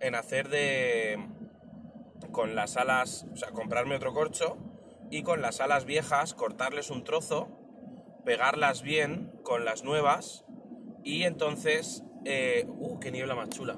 en 0.00 0.16
hacer 0.16 0.48
de 0.48 1.24
con 2.32 2.56
las 2.56 2.76
alas, 2.76 3.24
o 3.32 3.36
sea, 3.36 3.52
comprarme 3.52 3.94
otro 3.94 4.12
corcho 4.12 4.58
y 5.10 5.22
con 5.22 5.42
las 5.42 5.60
alas 5.60 5.84
viejas 5.84 6.34
cortarles 6.34 6.90
un 6.90 7.04
trozo, 7.04 7.48
pegarlas 8.24 8.82
bien 8.82 9.30
con 9.44 9.64
las 9.64 9.84
nuevas 9.84 10.44
y 11.04 11.24
entonces, 11.24 12.02
eh, 12.24 12.66
uh, 12.94 13.00
qué 13.00 13.10
niebla 13.10 13.34
más 13.34 13.50
chula. 13.50 13.76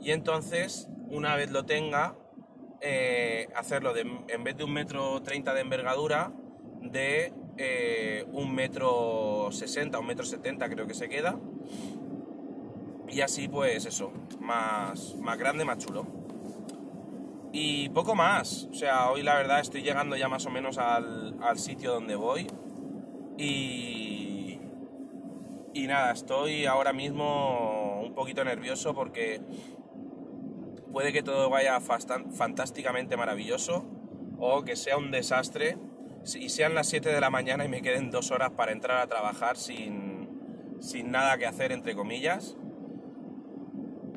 Y 0.00 0.10
entonces, 0.10 0.88
una 1.10 1.36
vez 1.36 1.50
lo 1.50 1.64
tenga, 1.64 2.16
eh, 2.80 3.48
hacerlo 3.54 3.92
de, 3.92 4.00
en 4.00 4.44
vez 4.44 4.56
de 4.56 4.64
un 4.64 4.72
metro 4.72 5.22
treinta 5.22 5.54
de 5.54 5.60
envergadura, 5.60 6.32
de 6.80 7.32
eh, 7.56 8.26
un 8.32 8.52
metro 8.54 9.48
sesenta, 9.52 9.98
un 10.00 10.06
metro 10.06 10.24
setenta 10.24 10.68
creo 10.68 10.86
que 10.86 10.94
se 10.94 11.08
queda. 11.08 11.38
Y 13.08 13.20
así 13.20 13.46
pues 13.46 13.84
eso, 13.84 14.10
más, 14.40 15.14
más 15.16 15.38
grande, 15.38 15.64
más 15.64 15.78
chulo. 15.78 16.06
Y 17.52 17.90
poco 17.90 18.14
más. 18.14 18.68
O 18.70 18.74
sea, 18.74 19.10
hoy 19.10 19.22
la 19.22 19.36
verdad 19.36 19.60
estoy 19.60 19.82
llegando 19.82 20.16
ya 20.16 20.28
más 20.28 20.46
o 20.46 20.50
menos 20.50 20.78
al, 20.78 21.36
al 21.42 21.58
sitio 21.58 21.92
donde 21.92 22.16
voy. 22.16 22.46
Y, 23.36 24.58
y 25.74 25.86
nada, 25.86 26.12
estoy 26.12 26.64
ahora 26.64 26.94
mismo 26.94 27.81
poquito 28.14 28.44
nervioso 28.44 28.94
porque 28.94 29.40
puede 30.92 31.12
que 31.12 31.22
todo 31.22 31.50
vaya 31.50 31.80
fantásticamente 31.80 33.16
maravilloso 33.16 33.84
o 34.38 34.62
que 34.62 34.76
sea 34.76 34.96
un 34.96 35.10
desastre. 35.10 35.78
Y 36.38 36.50
sean 36.50 36.74
las 36.76 36.88
7 36.88 37.08
de 37.08 37.20
la 37.20 37.30
mañana 37.30 37.64
y 37.64 37.68
me 37.68 37.82
queden 37.82 38.12
dos 38.12 38.30
horas 38.30 38.50
para 38.50 38.70
entrar 38.70 38.98
a 38.98 39.08
trabajar 39.08 39.56
sin, 39.56 40.28
sin 40.80 41.10
nada 41.10 41.36
que 41.36 41.46
hacer, 41.46 41.72
entre 41.72 41.96
comillas. 41.96 42.56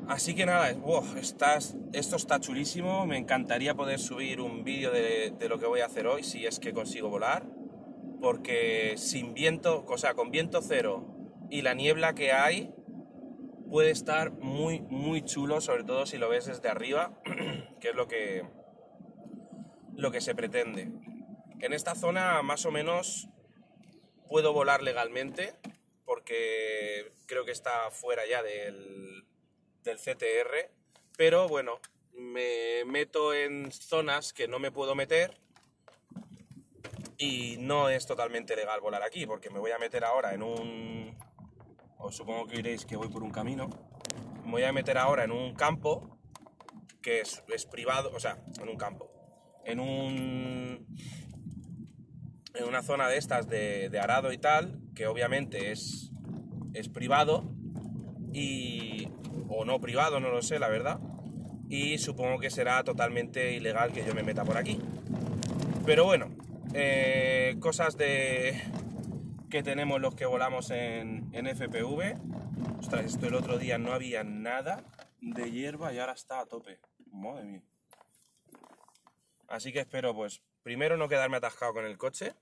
Así 0.08 0.36
que 0.36 0.46
nada, 0.46 0.70
esto 1.92 2.16
está 2.16 2.38
chulísimo, 2.38 3.06
me 3.06 3.18
encantaría 3.18 3.74
poder 3.74 3.98
subir 3.98 4.40
un 4.40 4.62
vídeo 4.62 4.92
de, 4.92 5.34
lo 5.48 5.58
que 5.58 5.66
voy 5.66 5.80
a 5.80 5.86
hacer 5.86 6.06
hoy 6.06 6.22
si 6.22 6.46
es 6.46 6.60
que 6.60 6.72
consigo 6.72 7.08
volar, 7.08 7.44
porque 8.20 8.94
sin 8.98 9.34
viento, 9.34 9.84
o 9.88 9.98
sea, 9.98 10.14
con 10.14 10.30
viento 10.30 10.62
cero 10.62 11.04
y 11.50 11.62
la 11.62 11.74
niebla 11.74 12.14
que 12.14 12.30
hay, 12.30 12.72
puede 13.70 13.90
estar 13.90 14.30
muy, 14.32 14.80
muy 14.80 15.22
chulo, 15.22 15.60
sobre 15.60 15.84
todo 15.84 16.06
si 16.06 16.18
lo 16.18 16.28
ves 16.28 16.46
desde 16.46 16.68
arriba, 16.68 17.20
que 17.80 17.90
es 17.90 17.94
lo 17.94 18.08
que, 18.08 18.44
lo 19.94 20.10
que 20.10 20.20
se 20.20 20.34
pretende. 20.34 20.88
En 21.60 21.72
esta 21.72 21.94
zona 21.94 22.42
más 22.42 22.66
o 22.66 22.70
menos 22.70 23.28
puedo 24.28 24.52
volar 24.52 24.82
legalmente, 24.82 25.54
porque 26.04 27.12
creo 27.26 27.44
que 27.44 27.52
está 27.52 27.90
fuera 27.90 28.26
ya 28.26 28.42
del 28.42 29.26
del 29.86 29.98
CTR, 29.98 30.70
pero 31.16 31.48
bueno, 31.48 31.80
me 32.12 32.84
meto 32.84 33.32
en 33.32 33.72
zonas 33.72 34.32
que 34.32 34.48
no 34.48 34.58
me 34.58 34.70
puedo 34.70 34.94
meter 34.94 35.38
y 37.16 37.56
no 37.58 37.88
es 37.88 38.06
totalmente 38.06 38.54
legal 38.56 38.80
volar 38.80 39.02
aquí, 39.02 39.26
porque 39.26 39.48
me 39.48 39.58
voy 39.58 39.70
a 39.70 39.78
meter 39.78 40.04
ahora 40.04 40.34
en 40.34 40.42
un... 40.42 41.16
Os 41.98 42.16
supongo 42.16 42.46
que 42.46 42.56
diréis 42.56 42.84
que 42.86 42.96
voy 42.96 43.08
por 43.08 43.22
un 43.22 43.30
camino. 43.30 43.68
Me 44.44 44.50
voy 44.52 44.62
a 44.62 44.72
meter 44.72 44.98
ahora 44.98 45.24
en 45.24 45.32
un 45.32 45.54
campo 45.54 46.18
que 47.02 47.20
es, 47.20 47.66
privado, 47.70 48.10
o 48.14 48.20
sea, 48.20 48.38
en 48.60 48.68
un 48.68 48.76
campo, 48.76 49.10
en 49.64 49.80
un... 49.80 50.86
En 52.54 52.64
una 52.64 52.82
zona 52.82 53.08
de 53.08 53.18
estas 53.18 53.48
de, 53.48 53.90
de 53.90 54.00
arado 54.00 54.32
y 54.32 54.38
tal, 54.38 54.80
que 54.94 55.06
obviamente 55.06 55.72
es, 55.72 56.10
es 56.72 56.88
privado 56.88 57.44
y 58.32 59.08
o 59.48 59.64
no 59.64 59.80
privado, 59.80 60.20
no 60.20 60.30
lo 60.30 60.42
sé, 60.42 60.58
la 60.58 60.68
verdad. 60.68 60.98
Y 61.68 61.98
supongo 61.98 62.38
que 62.38 62.50
será 62.50 62.82
totalmente 62.84 63.52
ilegal 63.52 63.92
que 63.92 64.04
yo 64.04 64.14
me 64.14 64.22
meta 64.22 64.44
por 64.44 64.56
aquí. 64.56 64.78
Pero 65.84 66.04
bueno, 66.04 66.28
eh, 66.74 67.56
cosas 67.60 67.96
de 67.96 68.60
que 69.50 69.62
tenemos 69.62 70.00
los 70.00 70.14
que 70.14 70.26
volamos 70.26 70.70
en, 70.70 71.28
en 71.32 71.46
FPV. 71.46 72.16
Ostras, 72.78 73.06
esto 73.06 73.26
el 73.26 73.34
otro 73.34 73.58
día 73.58 73.78
no 73.78 73.92
había 73.92 74.24
nada 74.24 74.84
de 75.20 75.50
hierba 75.50 75.92
y 75.92 75.98
ahora 75.98 76.12
está 76.12 76.40
a 76.40 76.46
tope. 76.46 76.78
Madre 77.12 77.44
mía. 77.44 77.62
Así 79.48 79.72
que 79.72 79.80
espero, 79.80 80.14
pues, 80.14 80.42
primero 80.62 80.96
no 80.96 81.08
quedarme 81.08 81.36
atascado 81.36 81.74
con 81.74 81.84
el 81.84 81.96
coche 81.96 82.34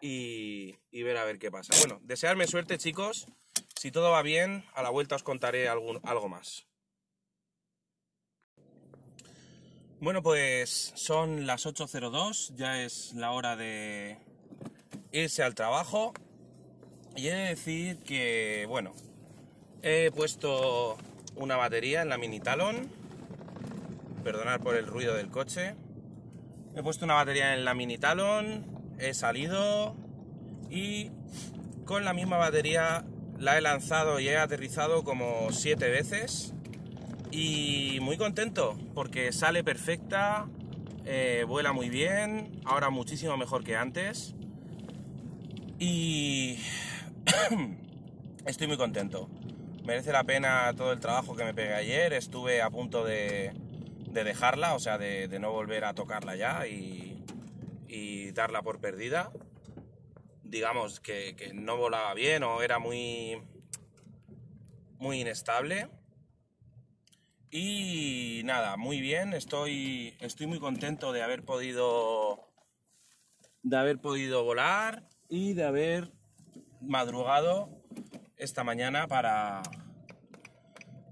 y, 0.00 0.74
y 0.90 1.02
ver 1.02 1.16
a 1.16 1.24
ver 1.24 1.38
qué 1.38 1.50
pasa. 1.50 1.74
Bueno, 1.80 2.00
desearme 2.04 2.46
suerte, 2.46 2.78
chicos. 2.78 3.26
Si 3.76 3.90
todo 3.90 4.10
va 4.10 4.22
bien, 4.22 4.64
a 4.74 4.82
la 4.82 4.90
vuelta 4.90 5.16
os 5.16 5.22
contaré 5.22 5.68
algo 5.68 6.28
más. 6.28 6.66
Bueno, 9.98 10.22
pues 10.22 10.92
son 10.94 11.46
las 11.46 11.64
8.02, 11.64 12.54
ya 12.54 12.82
es 12.82 13.14
la 13.14 13.32
hora 13.32 13.56
de 13.56 14.18
irse 15.10 15.42
al 15.42 15.54
trabajo. 15.54 16.12
Y 17.16 17.28
he 17.28 17.34
de 17.34 17.48
decir 17.48 17.96
que, 17.98 18.66
bueno, 18.68 18.92
he 19.82 20.10
puesto 20.14 20.98
una 21.34 21.56
batería 21.56 22.02
en 22.02 22.10
la 22.10 22.18
Mini 22.18 22.40
Talon. 22.40 22.90
Perdonad 24.22 24.60
por 24.60 24.76
el 24.76 24.86
ruido 24.86 25.14
del 25.14 25.30
coche. 25.30 25.74
He 26.76 26.82
puesto 26.82 27.06
una 27.06 27.14
batería 27.14 27.54
en 27.54 27.64
la 27.64 27.72
Mini 27.72 27.96
Talon, 27.96 28.66
he 28.98 29.14
salido 29.14 29.96
y 30.68 31.10
con 31.86 32.04
la 32.04 32.12
misma 32.12 32.36
batería 32.36 33.06
la 33.38 33.56
he 33.56 33.62
lanzado 33.62 34.20
y 34.20 34.28
he 34.28 34.36
aterrizado 34.36 35.02
como 35.02 35.50
siete 35.52 35.88
veces 35.88 36.52
y 37.30 37.98
muy 38.02 38.18
contento 38.18 38.76
porque 38.94 39.32
sale 39.32 39.64
perfecta, 39.64 40.48
eh, 41.06 41.46
vuela 41.48 41.72
muy 41.72 41.88
bien, 41.88 42.60
ahora 42.66 42.90
muchísimo 42.90 43.38
mejor 43.38 43.64
que 43.64 43.74
antes 43.74 44.34
y 45.78 46.58
estoy 48.46 48.66
muy 48.66 48.76
contento. 48.76 49.28
Merece 49.84 50.12
la 50.12 50.24
pena 50.24 50.72
todo 50.76 50.92
el 50.92 51.00
trabajo 51.00 51.36
que 51.36 51.44
me 51.44 51.54
pegué 51.54 51.74
ayer, 51.74 52.12
estuve 52.12 52.60
a 52.62 52.70
punto 52.70 53.04
de, 53.04 53.52
dejarla, 54.12 54.74
o 54.74 54.78
sea, 54.78 54.98
de, 54.98 55.28
no 55.38 55.52
volver 55.52 55.84
a 55.84 55.94
tocarla 55.94 56.36
ya 56.36 56.66
y, 56.66 57.22
y 57.86 58.32
darla 58.32 58.62
por 58.62 58.80
perdida 58.80 59.30
digamos, 60.50 61.00
que, 61.00 61.52
no 61.54 61.76
volaba 61.76 62.14
bien 62.14 62.42
o 62.42 62.62
era 62.62 62.78
muy, 62.78 63.42
muy 64.98 65.20
inestable. 65.20 65.88
Y 67.50 68.42
nada, 68.44 68.76
muy 68.76 69.00
bien, 69.00 69.32
estoy, 69.32 70.16
estoy 70.20 70.46
muy 70.46 70.58
contento 70.58 71.12
de 71.12 71.22
haber 71.22 71.44
podido 71.44 72.42
de 73.62 73.76
haber 73.76 74.00
podido 74.00 74.44
volar 74.44 75.08
y 75.28 75.54
de 75.54 75.64
haber 75.64 76.12
madrugado 76.86 77.70
esta 78.36 78.64
mañana 78.64 79.06
para, 79.06 79.62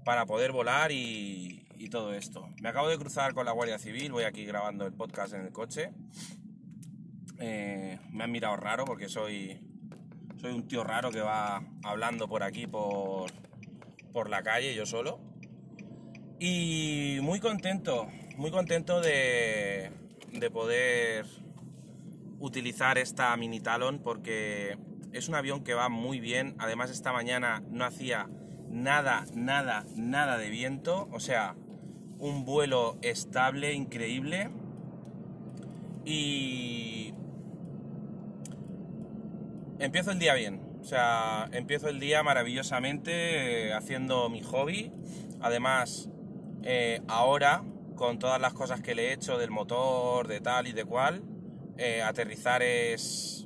para 0.03 0.25
poder 0.25 0.51
volar 0.51 0.91
y, 0.91 1.61
todo 1.91 2.15
esto. 2.15 2.49
Me 2.63 2.69
acabo 2.69 2.89
de 2.89 2.97
cruzar 2.97 3.35
con 3.35 3.45
la 3.45 3.51
Guardia 3.51 3.77
Civil, 3.77 4.11
voy 4.11 4.23
aquí 4.23 4.43
grabando 4.43 4.87
el 4.87 4.91
podcast 4.91 5.35
en 5.35 5.41
el 5.41 5.51
coche 5.51 5.91
eh, 7.39 7.99
me 8.11 8.23
han 8.23 8.31
mirado 8.31 8.55
raro 8.55 8.85
porque 8.85 9.09
soy, 9.09 9.59
soy 10.37 10.53
un 10.53 10.67
tío 10.67 10.83
raro 10.83 11.11
que 11.11 11.21
va 11.21 11.63
hablando 11.83 12.27
por 12.27 12.43
aquí, 12.43 12.67
por, 12.67 13.31
por 14.13 14.29
la 14.29 14.43
calle, 14.43 14.73
yo 14.73 14.85
solo. 14.85 15.19
Y 16.39 17.17
muy 17.21 17.39
contento, 17.39 18.07
muy 18.37 18.51
contento 18.51 19.01
de, 19.01 19.91
de 20.31 20.51
poder 20.51 21.25
utilizar 22.39 22.97
esta 22.97 23.35
Mini 23.37 23.59
Talon 23.59 23.99
porque 23.99 24.77
es 25.15 25.29
un 25.29 25.35
avión 25.35 25.63
que 25.63 25.73
va 25.73 25.87
muy 25.87 26.19
bien. 26.19 26.55
Además 26.59 26.91
esta 26.91 27.13
mañana 27.13 27.63
no 27.71 27.85
hacía 27.85 28.27
nada, 28.69 29.25
nada, 29.33 29.85
nada 29.95 30.37
de 30.37 30.49
viento. 30.49 31.07
O 31.11 31.21
sea, 31.21 31.55
un 32.19 32.43
vuelo 32.43 32.97
estable, 33.01 33.73
increíble. 33.73 34.49
Y 36.03 37.13
empiezo 39.79 40.11
el 40.11 40.19
día 40.19 40.33
bien. 40.33 40.61
O 40.81 40.83
sea, 40.83 41.47
empiezo 41.53 41.87
el 41.87 41.99
día 42.01 42.21
maravillosamente 42.21 43.69
eh, 43.69 43.73
haciendo 43.73 44.29
mi 44.29 44.43
hobby. 44.43 44.91
Además, 45.39 46.09
eh, 46.63 47.01
ahora, 47.07 47.63
con 47.95 48.19
todas 48.19 48.41
las 48.41 48.53
cosas 48.53 48.81
que 48.81 48.95
le 48.95 49.09
he 49.09 49.13
hecho 49.13 49.37
del 49.37 49.49
motor, 49.49 50.27
de 50.27 50.41
tal 50.41 50.67
y 50.67 50.73
de 50.73 50.83
cual, 50.83 51.23
eh, 51.77 52.01
aterrizar 52.01 52.61
es, 52.61 53.44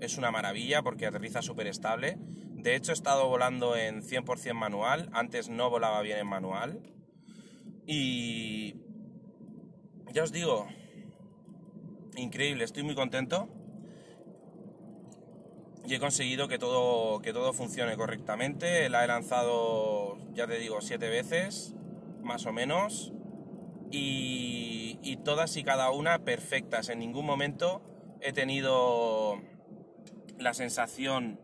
es 0.00 0.16
una 0.16 0.30
maravilla 0.30 0.82
porque 0.82 1.06
aterriza 1.06 1.42
súper 1.42 1.66
estable. 1.66 2.18
De 2.54 2.74
hecho, 2.74 2.92
he 2.92 2.94
estado 2.94 3.28
volando 3.28 3.76
en 3.76 4.02
100% 4.02 4.54
manual. 4.54 5.08
Antes 5.12 5.48
no 5.48 5.70
volaba 5.70 6.02
bien 6.02 6.18
en 6.18 6.26
manual. 6.26 6.80
Y 7.86 8.76
ya 10.12 10.22
os 10.22 10.32
digo, 10.32 10.66
increíble, 12.16 12.64
estoy 12.64 12.82
muy 12.82 12.94
contento. 12.94 13.48
Y 15.86 15.94
he 15.94 16.00
conseguido 16.00 16.48
que 16.48 16.58
todo, 16.58 17.20
que 17.20 17.32
todo 17.32 17.52
funcione 17.52 17.96
correctamente. 17.96 18.88
La 18.90 19.04
he 19.04 19.06
lanzado, 19.06 20.18
ya 20.32 20.46
te 20.46 20.58
digo, 20.58 20.80
siete 20.80 21.08
veces, 21.08 21.74
más 22.22 22.46
o 22.46 22.52
menos. 22.52 23.12
Y, 23.90 24.98
y 25.02 25.16
todas 25.16 25.56
y 25.56 25.64
cada 25.64 25.90
una 25.90 26.24
perfectas. 26.24 26.88
En 26.90 27.00
ningún 27.00 27.26
momento 27.26 27.82
he 28.20 28.32
tenido 28.32 29.40
la 30.40 30.54
sensación 30.54 31.38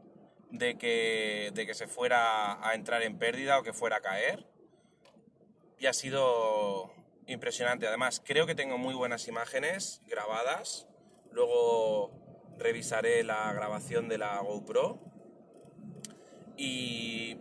de 0.51 0.79
que, 0.79 1.53
de 1.55 1.67
que 1.67 1.75
se 1.75 1.87
fuera 1.87 2.67
a 2.67 2.75
entrar 2.75 3.03
en 3.03 3.19
pérdida 3.19 3.59
o 3.59 3.63
que 3.63 3.73
fuera 3.73 3.97
a 3.97 4.01
caer. 4.01 4.47
Y 5.79 5.87
ha 5.87 5.93
sido 5.93 6.91
impresionante. 7.27 7.87
Además, 7.87 8.23
creo 8.25 8.47
que 8.47 8.55
tengo 8.55 8.79
muy 8.79 8.95
buenas 8.95 9.29
imágenes 9.29 10.01
grabadas. 10.07 10.89
Luego 11.31 12.11
revisaré 12.59 13.23
la 13.23 13.53
grabación 13.53 14.09
de 14.09 14.19
la 14.19 14.39
GoPro. 14.39 14.99
Y 16.57 17.37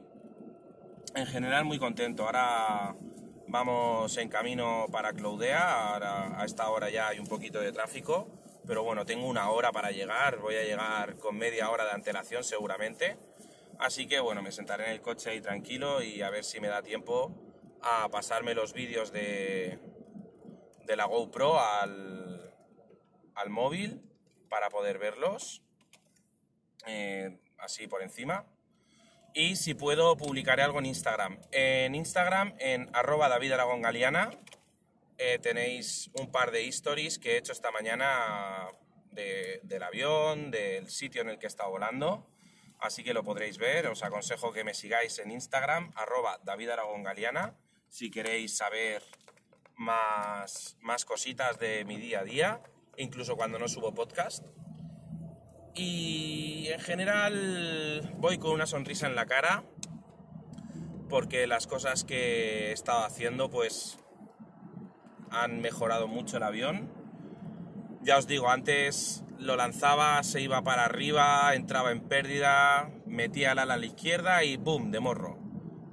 en 1.15 1.25
general 1.25 1.63
muy 1.63 1.79
contento. 1.79 2.25
Ahora 2.25 2.95
vamos 3.47 4.17
en 4.17 4.27
camino 4.27 4.87
para 4.91 5.13
Cloudea. 5.13 5.93
Ahora, 5.93 6.41
a 6.41 6.43
esta 6.43 6.69
hora 6.69 6.89
ya 6.89 7.07
hay 7.07 7.19
un 7.19 7.27
poquito 7.27 7.61
de 7.61 7.71
tráfico. 7.71 8.27
Pero 8.65 8.83
bueno, 8.83 9.05
tengo 9.05 9.27
una 9.27 9.49
hora 9.49 9.71
para 9.71 9.91
llegar. 9.91 10.39
Voy 10.39 10.55
a 10.55 10.63
llegar 10.63 11.17
con 11.17 11.37
media 11.37 11.69
hora 11.69 11.85
de 11.85 11.91
antelación 11.91 12.43
seguramente. 12.43 13.17
Así 13.79 14.07
que 14.07 14.19
bueno, 14.19 14.41
me 14.41 14.51
sentaré 14.51 14.85
en 14.85 14.91
el 14.91 15.01
coche 15.01 15.29
ahí 15.29 15.41
tranquilo 15.41 16.01
y 16.01 16.21
a 16.21 16.29
ver 16.29 16.43
si 16.43 16.59
me 16.59 16.67
da 16.67 16.81
tiempo 16.81 17.33
a 17.81 18.09
pasarme 18.09 18.53
los 18.55 18.73
vídeos 18.73 19.11
de, 19.11 19.79
de 20.85 20.95
la 20.95 21.05
GoPro 21.05 21.59
al, 21.59 22.55
al 23.35 23.49
móvil 23.49 24.01
para 24.49 24.69
poder 24.69 24.97
verlos 24.97 25.61
eh, 26.87 27.37
así 27.57 27.87
por 27.87 28.01
encima. 28.01 28.45
Y 29.33 29.57
si 29.57 29.73
puedo, 29.73 30.15
publicaré 30.15 30.63
algo 30.63 30.79
en 30.79 30.85
Instagram. 30.85 31.39
En 31.51 31.93
Instagram, 31.93 32.55
en 32.59 32.89
arroba 32.93 33.27
David 33.27 33.51
eh, 35.17 35.39
tenéis 35.39 36.09
un 36.13 36.31
par 36.31 36.51
de 36.51 36.67
stories 36.67 37.19
que 37.19 37.33
he 37.33 37.37
hecho 37.37 37.51
esta 37.51 37.71
mañana 37.71 38.67
del 39.11 39.83
avión, 39.83 40.51
del 40.51 40.89
sitio 40.89 41.21
en 41.21 41.29
el 41.29 41.39
que 41.39 41.47
está 41.47 41.67
volando. 41.67 42.27
Así 42.79 43.03
que 43.03 43.13
lo 43.13 43.23
podréis 43.23 43.57
ver. 43.57 43.87
Os 43.87 44.03
aconsejo 44.03 44.51
que 44.51 44.63
me 44.63 44.73
sigáis 44.73 45.19
en 45.19 45.31
Instagram, 45.31 45.93
arroba 45.95 46.39
David 46.43 46.69
Aragón 46.69 47.03
Galeana 47.03 47.55
si 47.95 48.11
queréis 48.11 48.57
saber 48.57 49.03
más, 49.77 50.77
más 50.81 51.05
cositas 51.05 51.57
de 51.59 51.85
mi 51.85 51.95
día 51.95 52.19
a 52.19 52.23
día, 52.25 52.61
incluso 52.97 53.37
cuando 53.37 53.57
no 53.57 53.69
subo 53.69 53.93
podcast. 53.93 54.45
Y 55.73 56.67
en 56.67 56.79
general 56.81 58.13
voy 58.17 58.37
con 58.37 58.51
una 58.51 58.65
sonrisa 58.65 59.07
en 59.07 59.15
la 59.15 59.25
cara 59.25 59.63
porque 61.07 61.47
las 61.47 61.67
cosas 61.67 62.03
que 62.03 62.69
he 62.69 62.71
estado 62.73 63.05
haciendo 63.05 63.49
pues 63.49 63.97
han 65.31 65.61
mejorado 65.61 66.07
mucho 66.07 66.37
el 66.37 66.43
avión. 66.43 66.89
Ya 68.01 68.17
os 68.17 68.27
digo, 68.27 68.49
antes 68.49 69.23
lo 69.39 69.55
lanzaba, 69.55 70.21
se 70.23 70.41
iba 70.41 70.63
para 70.63 70.85
arriba, 70.85 71.53
entraba 71.55 71.91
en 71.91 72.01
pérdida, 72.01 72.91
metía 73.05 73.51
el 73.51 73.59
ala 73.59 73.73
a 73.73 73.77
la 73.77 73.85
izquierda 73.85 74.43
y 74.43 74.57
¡boom! 74.57 74.91
de 74.91 74.99
morro 74.99 75.45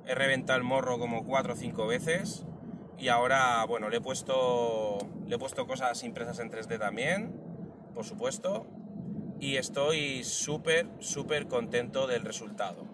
he 0.07 0.15
reventado 0.15 0.59
el 0.59 0.65
morro 0.65 0.99
como 0.99 1.25
cuatro 1.25 1.55
o 1.55 1.57
cinco 1.57 1.87
veces 1.87 2.45
y 2.99 3.09
ahora, 3.09 3.65
bueno, 3.65 3.89
le 3.89 3.97
he 3.97 4.01
puesto, 4.01 4.99
le 5.27 5.35
he 5.35 5.39
puesto 5.39 5.67
cosas 5.67 6.03
impresas 6.05 6.39
en 6.39 6.51
3D 6.51 6.79
también, 6.79 7.35
por 7.95 8.05
supuesto, 8.05 8.67
y 9.41 9.57
estoy 9.57 10.23
súper, 10.23 10.87
súper 11.01 11.49
contento 11.49 12.07
del 12.07 12.23
resultado. 12.23 12.87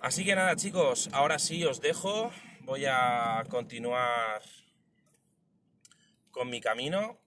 Así 0.00 0.24
que 0.24 0.36
nada 0.36 0.54
chicos, 0.54 1.08
ahora 1.12 1.40
sí 1.40 1.64
os 1.64 1.80
dejo, 1.80 2.30
voy 2.62 2.84
a 2.86 3.42
continuar 3.48 4.42
mi 6.50 6.60
camino 6.60 7.18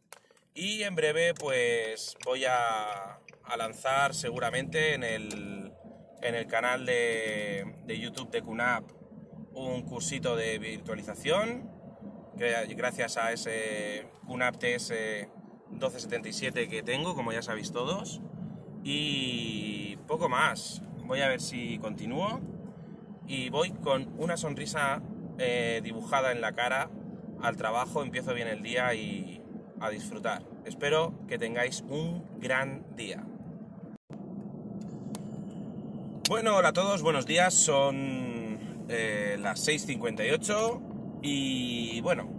y 0.54 0.84
en 0.84 0.96
breve 0.96 1.34
pues 1.34 2.18
voy 2.26 2.46
a, 2.46 3.20
lanzar 3.58 4.14
seguramente 4.14 4.94
en 4.94 5.04
el 5.04 5.72
en 6.22 6.36
el 6.36 6.48
canal 6.48 6.86
de, 6.86 7.66
YouTube 7.88 8.30
de 8.30 8.42
QNAP 8.42 8.92
un 9.54 9.84
cursito 9.84 10.36
de 10.36 10.60
virtualización, 10.60 11.72
gracias 12.36 13.18
a 13.18 13.32
ese 13.32 14.08
QNAP 14.28 14.58
TS 14.58 14.92
1277 15.70 16.68
que 16.68 16.84
tengo, 16.84 17.16
como 17.16 17.32
ya 17.32 17.42
sabéis 17.42 17.72
todos. 17.72 18.22
Y 18.84 19.98
poco 20.08 20.30
más. 20.30 20.82
Voy 21.06 21.22
a 21.22 21.28
ver 21.28 21.42
si 21.42 21.78
continúo. 21.80 22.42
Y 23.28 23.50
voy 23.50 23.72
con 23.72 24.14
una 24.18 24.38
sonrisa 24.38 25.02
eh, 25.38 25.82
dibujada 25.84 26.32
en 26.32 26.42
la 26.42 26.54
cara 26.54 26.90
al 27.42 27.58
trabajo. 27.58 28.04
Empiezo 28.04 28.34
bien 28.34 28.48
el 28.48 28.62
día 28.62 28.94
y 28.94 29.42
a 29.80 29.90
disfrutar. 29.90 30.44
Espero 30.66 31.14
que 31.28 31.38
tengáis 31.38 31.84
un 31.88 32.24
gran 32.40 32.86
día. 32.96 33.24
Bueno, 36.30 36.58
hola 36.58 36.70
a 36.70 36.74
todos, 36.74 37.02
buenos 37.02 37.26
días. 37.26 37.54
Son 37.54 38.58
eh, 38.90 39.38
las 39.40 39.66
6.58 39.68 40.82
y 41.22 42.02
bueno, 42.02 42.30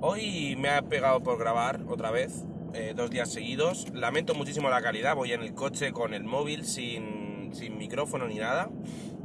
hoy 0.00 0.56
me 0.56 0.70
ha 0.70 0.82
pegado 0.82 1.20
por 1.22 1.38
grabar 1.38 1.80
otra 1.88 2.10
vez, 2.10 2.44
eh, 2.74 2.94
dos 2.94 3.10
días 3.10 3.32
seguidos. 3.32 3.88
Lamento 3.92 4.34
muchísimo 4.34 4.70
la 4.70 4.82
calidad, 4.82 5.16
voy 5.16 5.32
en 5.32 5.42
el 5.42 5.54
coche 5.54 5.92
con 5.92 6.14
el 6.14 6.24
móvil 6.24 6.64
sin, 6.64 7.50
sin 7.54 7.76
micrófono 7.76 8.28
ni 8.28 8.36
nada, 8.36 8.70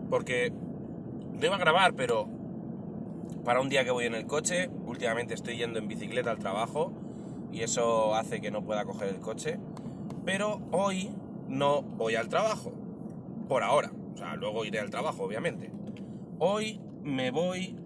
porque 0.10 0.52
no 0.52 1.46
iba 1.46 1.56
a 1.56 1.60
grabar, 1.60 1.94
pero 1.94 2.28
para 3.44 3.62
un 3.62 3.70
día 3.70 3.84
que 3.84 3.92
voy 3.92 4.06
en 4.06 4.16
el 4.16 4.26
coche, 4.26 4.70
últimamente 4.86 5.34
estoy 5.34 5.58
yendo 5.58 5.80
en 5.80 5.88
bicicleta 5.88 6.32
al 6.32 6.40
trabajo 6.40 6.92
y 7.52 7.62
eso 7.62 8.16
hace 8.16 8.42
que 8.42 8.52
no 8.52 8.64
pueda 8.64 8.86
coger 8.86 9.10
el 9.10 9.20
coche, 9.20 9.60
pero 10.26 10.62
hoy 10.72 11.12
no 11.48 11.82
voy 11.82 12.16
al 12.16 12.30
trabajo, 12.30 12.72
por 13.48 13.64
ahora 13.64 13.92
o 14.20 14.22
sea, 14.22 14.36
luego 14.36 14.66
iré 14.66 14.80
al 14.82 14.90
trabajo, 14.90 15.24
obviamente. 15.24 15.72
Hoy 16.40 16.82
me 17.04 17.32
voy 17.32 17.78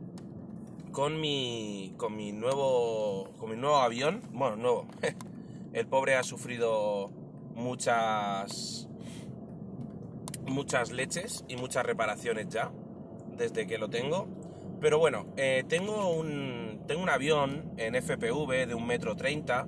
con 0.92 1.22
mi, 1.22 1.94
con 1.96 2.16
mi 2.16 2.32
nuevo, 2.32 3.34
con 3.38 3.52
mi 3.52 3.56
nuevo 3.56 3.76
avión. 3.76 4.24
Bueno, 4.32 4.56
nuevo. 4.56 4.88
El 5.74 5.86
pobre 5.86 6.16
ha 6.16 6.24
sufrido 6.24 7.12
muchas, 7.54 8.90
muchas 10.48 10.92
leches 10.92 11.46
y 11.48 11.56
muchas 11.56 11.86
reparaciones 11.86 12.50
ya 12.50 12.72
desde 13.38 13.68
que 13.68 13.78
lo 13.78 13.92
tengo. 13.92 14.28
Pero 14.84 15.00
bueno, 15.00 15.28
eh, 15.38 15.64
tengo, 15.70 16.10
un, 16.10 16.82
tengo 16.88 17.02
un 17.02 17.10
avión 17.10 17.72
en 17.78 17.96
FPV 17.96 18.68
de 18.68 18.76
un 18.76 18.86
metro 18.86 19.16
treinta 19.16 19.66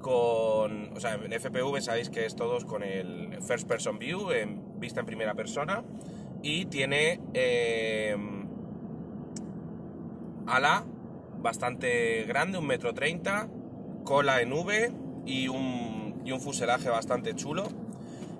con, 0.00 0.96
o 0.96 0.98
sea, 0.98 1.16
en 1.22 1.30
FPV 1.30 1.82
sabéis 1.82 2.08
que 2.08 2.24
es 2.24 2.36
todos 2.36 2.64
con 2.64 2.82
el 2.82 3.36
First 3.42 3.68
Person 3.68 3.98
View, 3.98 4.30
en 4.30 4.80
vista 4.80 5.00
en 5.00 5.06
primera 5.06 5.34
persona, 5.34 5.84
y 6.42 6.64
tiene 6.64 7.20
eh, 7.34 8.16
ala 10.46 10.86
bastante 11.36 12.24
grande, 12.24 12.56
un 12.56 12.66
metro 12.66 12.94
treinta, 12.94 13.50
cola 14.04 14.40
en 14.40 14.54
V 14.54 14.90
y 15.26 15.48
un, 15.48 16.22
y 16.24 16.32
un 16.32 16.40
fuselaje 16.40 16.88
bastante 16.88 17.34
chulo. 17.34 17.64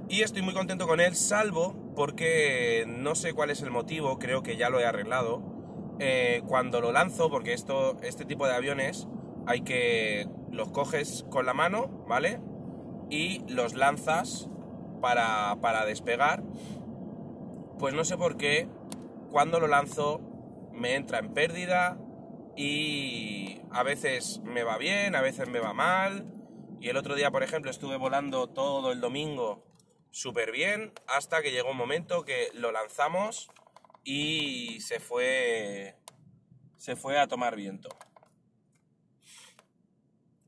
Y 0.09 0.23
estoy 0.23 0.41
muy 0.41 0.55
contento 0.55 0.87
con 0.87 0.99
él, 1.01 1.15
salvo 1.15 1.77
porque 1.95 2.87
no 2.89 3.15
sé 3.15 3.35
cuál 3.35 3.51
es 3.51 3.61
el 3.61 3.71
motivo, 3.71 4.19
creo 4.19 4.43
que 4.43 4.57
ya 4.57 4.71
lo 4.71 4.81
he 4.81 4.87
arreglado. 4.87 5.56
Eh, 5.99 6.43
cuando 6.47 6.81
lo 6.81 6.93
lanzo, 6.93 7.31
porque 7.31 7.53
esto, 7.53 7.97
este 8.03 8.25
tipo 8.25 8.47
de 8.47 8.55
aviones 8.55 9.09
hay 9.47 9.63
que 9.63 10.29
los 10.51 10.71
coges 10.71 11.25
con 11.31 11.47
la 11.47 11.55
mano, 11.55 11.89
¿vale? 12.07 12.41
Y 13.11 13.45
los 13.49 13.75
lanzas 13.75 14.49
para, 15.01 15.57
para 15.61 15.87
despegar. 15.87 16.43
Pues 17.79 17.95
no 17.95 18.05
sé 18.05 18.17
por 18.17 18.37
qué, 18.37 18.69
cuando 19.31 19.61
lo 19.61 19.69
lanzo 19.69 20.21
me 20.73 20.95
entra 20.95 21.19
en 21.19 21.33
pérdida 21.33 21.99
y 22.57 23.61
a 23.71 23.83
veces 23.83 24.41
me 24.45 24.63
va 24.63 24.79
bien, 24.79 25.15
a 25.15 25.21
veces 25.21 25.49
me 25.49 25.61
va 25.61 25.73
mal. 25.73 26.27
Y 26.81 26.89
el 26.89 26.97
otro 26.97 27.15
día, 27.15 27.31
por 27.31 27.43
ejemplo, 27.43 27.71
estuve 27.71 27.97
volando 27.97 28.49
todo 28.49 28.93
el 28.93 29.01
domingo 29.01 29.65
súper 30.11 30.53
bien 30.53 30.93
hasta 31.07 31.43
que 31.43 31.53
llegó 31.53 31.71
un 31.71 31.77
momento 31.77 32.25
que 32.25 32.49
lo 32.55 32.73
lanzamos 32.73 33.51
y 34.09 34.81
se 34.81 35.01
fue 35.01 35.97
se 36.79 36.95
fue 36.95 37.19
a 37.19 37.27
tomar 37.27 37.57
viento. 37.57 37.89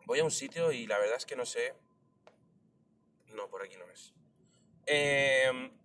Voy 0.07 0.21
a 0.21 0.25
un 0.25 0.31
sitio 0.31 0.71
y 0.71 0.87
la 0.87 0.97
verdad 0.99 1.17
es 1.17 1.27
que 1.27 1.35
no 1.35 1.45
sé. 1.45 1.75
No, 3.35 3.51
por 3.51 3.65
aquí 3.65 3.77
no 3.77 3.91
es. 3.91 4.15
Em, 4.87 5.77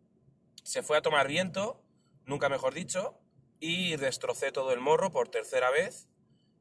se 0.63 0.83
fue 0.83 0.97
a 0.97 1.01
tomar 1.01 1.27
viento, 1.27 1.83
nunca 2.25 2.47
mejor 2.47 2.75
dicho, 2.75 3.19
y 3.59 3.95
destrocé 3.95 4.51
todo 4.51 4.71
el 4.73 4.79
morro 4.79 5.11
por 5.11 5.29
tercera 5.29 5.71
vez. 5.71 6.07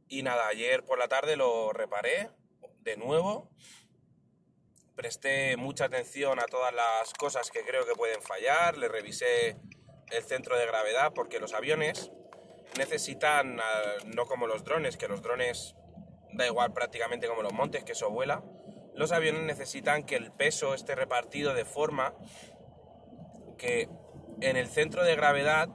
Y 0.09 0.23
nada, 0.23 0.49
ayer 0.49 0.85
por 0.85 0.99
la 0.99 1.09
tarde 1.09 1.37
lo 1.37 1.75
reparé 1.75 2.31
de 2.81 2.97
nuevo. 2.97 3.51
Presté 4.95 5.59
mucha 5.59 5.85
atención 5.85 6.41
a 6.41 6.47
todas 6.47 6.73
las 6.73 7.13
cosas 7.13 7.51
que 7.51 7.65
creo 7.65 7.85
que 7.85 7.95
pueden 7.95 8.23
fallar. 8.23 8.79
Le 8.79 8.89
revisé 8.89 9.61
el 10.13 10.23
centro 10.25 10.59
de 10.59 10.67
gravedad 10.67 11.13
porque 11.15 11.39
los 11.39 11.55
aviones 11.55 12.13
necesitan, 12.79 13.61
ah, 13.61 13.83
no 14.07 14.27
como 14.27 14.47
los 14.47 14.65
drones, 14.65 14.97
que 14.97 15.09
los 15.09 15.23
drones 15.23 15.75
da 16.33 16.47
igual 16.47 16.73
prácticamente 16.73 17.29
como 17.29 17.43
los 17.43 17.53
montes, 17.53 17.85
que 17.85 17.93
eso 17.93 18.11
vuela, 18.11 18.43
los 18.95 19.13
aviones 19.13 19.43
necesitan 19.43 20.05
que 20.05 20.17
el 20.17 20.33
peso 20.33 20.75
esté 20.75 20.95
repartido 20.95 21.55
de 21.55 21.65
forma 21.65 22.15
que 23.59 23.89
en 24.41 24.57
el 24.57 24.69
centro 24.69 25.05
de 25.05 25.17
gravedad 25.17 25.69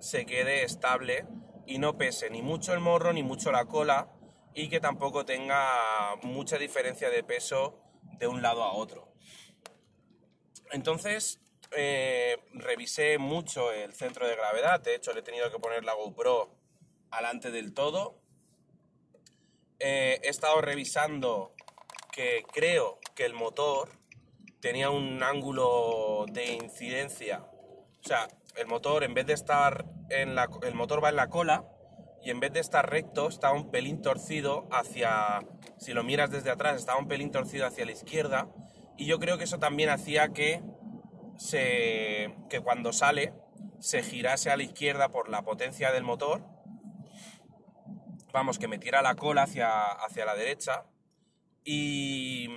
se 0.00 0.26
quede 0.26 0.64
estable 0.64 1.26
y 1.66 1.78
no 1.78 1.96
pese 1.96 2.30
ni 2.30 2.42
mucho 2.42 2.72
el 2.72 2.80
morro 2.80 3.12
ni 3.12 3.22
mucho 3.22 3.52
la 3.52 3.66
cola 3.66 4.10
y 4.54 4.68
que 4.68 4.80
tampoco 4.80 5.24
tenga 5.24 6.16
mucha 6.22 6.58
diferencia 6.58 7.10
de 7.10 7.24
peso 7.24 7.80
de 8.18 8.26
un 8.26 8.42
lado 8.42 8.62
a 8.62 8.72
otro. 8.72 9.12
Entonces, 10.70 11.40
eh, 11.76 12.38
revisé 12.52 13.18
mucho 13.18 13.72
el 13.72 13.94
centro 13.94 14.26
de 14.26 14.36
gravedad, 14.36 14.80
de 14.80 14.94
hecho 14.94 15.12
le 15.12 15.20
he 15.20 15.22
tenido 15.22 15.50
que 15.50 15.58
poner 15.58 15.84
la 15.84 15.94
GoPro 15.94 16.54
alante 17.10 17.50
del 17.50 17.74
todo. 17.74 18.20
Eh, 19.78 20.20
he 20.22 20.28
estado 20.28 20.60
revisando 20.60 21.54
que 22.12 22.44
creo 22.52 23.00
que 23.14 23.24
el 23.24 23.34
motor 23.34 23.90
tenía 24.60 24.90
un 24.90 25.22
ángulo 25.22 26.26
de 26.30 26.54
incidencia. 26.54 27.40
O 27.40 28.02
sea, 28.06 28.28
el 28.56 28.66
motor 28.66 29.04
en 29.04 29.14
vez 29.14 29.26
de 29.26 29.32
estar 29.32 29.84
en 30.10 30.34
la, 30.34 30.48
el 30.62 30.74
motor 30.74 31.02
va 31.02 31.08
en 31.08 31.16
la 31.16 31.28
cola 31.28 31.64
y 32.22 32.30
en 32.30 32.40
vez 32.40 32.52
de 32.52 32.60
estar 32.60 32.88
recto 32.88 33.28
está 33.28 33.52
un 33.52 33.70
pelín 33.70 34.00
torcido 34.00 34.66
hacia, 34.70 35.40
si 35.78 35.92
lo 35.92 36.02
miras 36.04 36.30
desde 36.30 36.50
atrás, 36.50 36.76
estaba 36.76 36.98
un 36.98 37.08
pelín 37.08 37.30
torcido 37.30 37.66
hacia 37.66 37.84
la 37.84 37.92
izquierda 37.92 38.48
y 38.96 39.06
yo 39.06 39.18
creo 39.18 39.38
que 39.38 39.44
eso 39.44 39.58
también 39.58 39.90
hacía 39.90 40.28
que 40.28 40.62
se, 41.36 42.34
que 42.48 42.60
cuando 42.60 42.92
sale 42.92 43.32
se 43.80 44.02
girase 44.02 44.50
a 44.50 44.56
la 44.56 44.62
izquierda 44.62 45.10
por 45.10 45.28
la 45.28 45.42
potencia 45.42 45.92
del 45.92 46.04
motor, 46.04 46.42
vamos, 48.32 48.58
que 48.58 48.68
metiera 48.68 49.02
la 49.02 49.14
cola 49.14 49.42
hacia, 49.42 49.82
hacia 49.92 50.24
la 50.24 50.34
derecha. 50.34 50.86
Y 51.64 52.48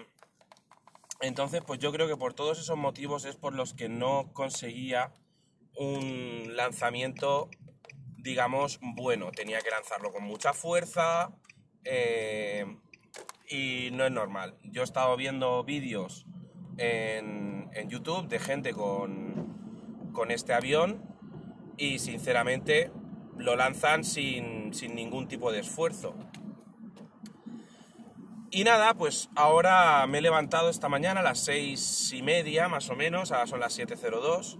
entonces 1.21 1.61
pues 1.65 1.79
yo 1.79 1.91
creo 1.91 2.07
que 2.07 2.17
por 2.17 2.33
todos 2.33 2.59
esos 2.59 2.77
motivos 2.77 3.25
es 3.25 3.35
por 3.35 3.53
los 3.53 3.73
que 3.73 3.89
no 3.89 4.31
conseguía 4.33 5.13
un 5.75 6.55
lanzamiento 6.55 7.49
digamos 8.27 8.79
bueno, 8.81 9.31
tenía 9.31 9.61
que 9.61 9.69
lanzarlo 9.69 10.11
con 10.11 10.23
mucha 10.23 10.51
fuerza 10.51 11.31
eh, 11.85 12.65
y 13.49 13.89
no 13.93 14.05
es 14.05 14.11
normal. 14.11 14.57
Yo 14.63 14.81
he 14.81 14.83
estado 14.83 15.15
viendo 15.15 15.63
vídeos 15.63 16.25
en, 16.77 17.57
YouTube 17.89 18.27
de 18.27 18.39
gente 18.39 18.73
con, 18.73 20.09
con, 20.13 20.31
este 20.31 20.53
avión 20.53 21.03
y 21.77 21.99
sinceramente 21.99 22.91
lo 23.37 23.55
lanzan 23.55 24.03
sin, 24.03 24.73
sin 24.73 24.95
ningún 24.95 25.27
tipo 25.27 25.51
de 25.51 25.59
esfuerzo. 25.59 26.15
Y 28.49 28.63
nada, 28.63 28.93
pues 28.95 29.29
ahora 29.35 30.05
me 30.07 30.17
he 30.17 30.21
levantado 30.21 30.69
esta 30.69 30.89
mañana 30.89 31.19
a 31.19 31.23
las 31.23 31.39
seis 31.39 32.11
y 32.13 32.23
media 32.23 32.67
más 32.67 32.89
o 32.89 32.95
menos, 32.95 33.31
ahora 33.31 33.45
son 33.45 33.59
las 33.59 33.77
7.02, 33.77 34.59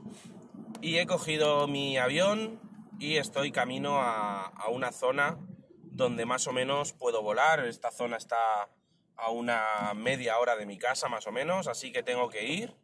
y 0.81 0.97
he 0.97 1.05
cogido 1.05 1.67
mi 1.67 1.97
avión 1.97 2.59
y 2.99 3.17
estoy 3.17 3.51
camino 3.51 4.01
a, 4.01 4.47
a, 4.47 4.69
una 4.69 4.91
zona 4.91 5.37
donde 5.83 6.25
más 6.25 6.47
o 6.47 6.53
menos 6.53 6.93
puedo 6.93 7.21
volar. 7.21 7.65
Esta 7.65 7.91
zona 7.91 8.17
está 8.17 8.69
a 9.17 9.31
una 9.31 9.93
media 9.95 10.37
hora 10.37 10.55
de 10.55 10.65
mi 10.65 10.77
casa 10.77 11.09
más 11.09 11.27
o 11.27 11.31
menos, 11.31 11.67
así 11.67 11.91
que 11.91 12.03
tengo 12.03 12.29
que 12.29 12.45
ir, 12.45 12.75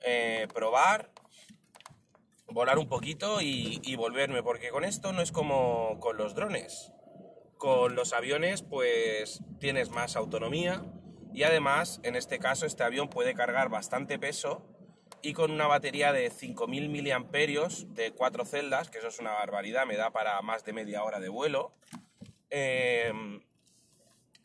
eh, 0.00 0.48
probar, 0.52 1.10
volar 2.48 2.78
un 2.78 2.88
poquito 2.88 3.40
y, 3.40 3.96
volverme, 3.96 4.42
porque 4.42 4.70
con 4.70 4.84
esto 4.84 5.12
no 5.12 5.20
es 5.20 5.32
como 5.32 5.98
con 6.00 6.16
los 6.16 6.34
drones. 6.34 6.92
Con 7.58 7.94
los 7.94 8.12
aviones 8.12 8.62
pues 8.62 9.40
tienes 9.58 9.90
más 9.90 10.16
autonomía 10.16 10.84
y 11.32 11.44
además 11.44 12.00
en 12.02 12.16
este 12.16 12.38
caso 12.38 12.66
este 12.66 12.82
avión 12.82 13.08
puede 13.08 13.34
cargar 13.34 13.68
bastante 13.68 14.18
peso 14.18 14.66
y 15.22 15.32
con 15.32 15.50
una 15.50 15.66
batería 15.66 16.12
de 16.12 16.30
5000 16.30 16.88
miliamperios 16.90 17.94
de 17.94 18.12
cuatro 18.12 18.44
celdas, 18.44 18.90
que 18.90 18.98
eso 18.98 19.08
es 19.08 19.18
una 19.18 19.32
barbaridad, 19.32 19.86
me 19.86 19.96
da 19.96 20.10
para 20.10 20.40
más 20.42 20.64
de 20.64 20.74
media 20.74 21.02
hora 21.02 21.20
de 21.20 21.30
vuelo. 21.30 21.72
Eh, 22.50 23.12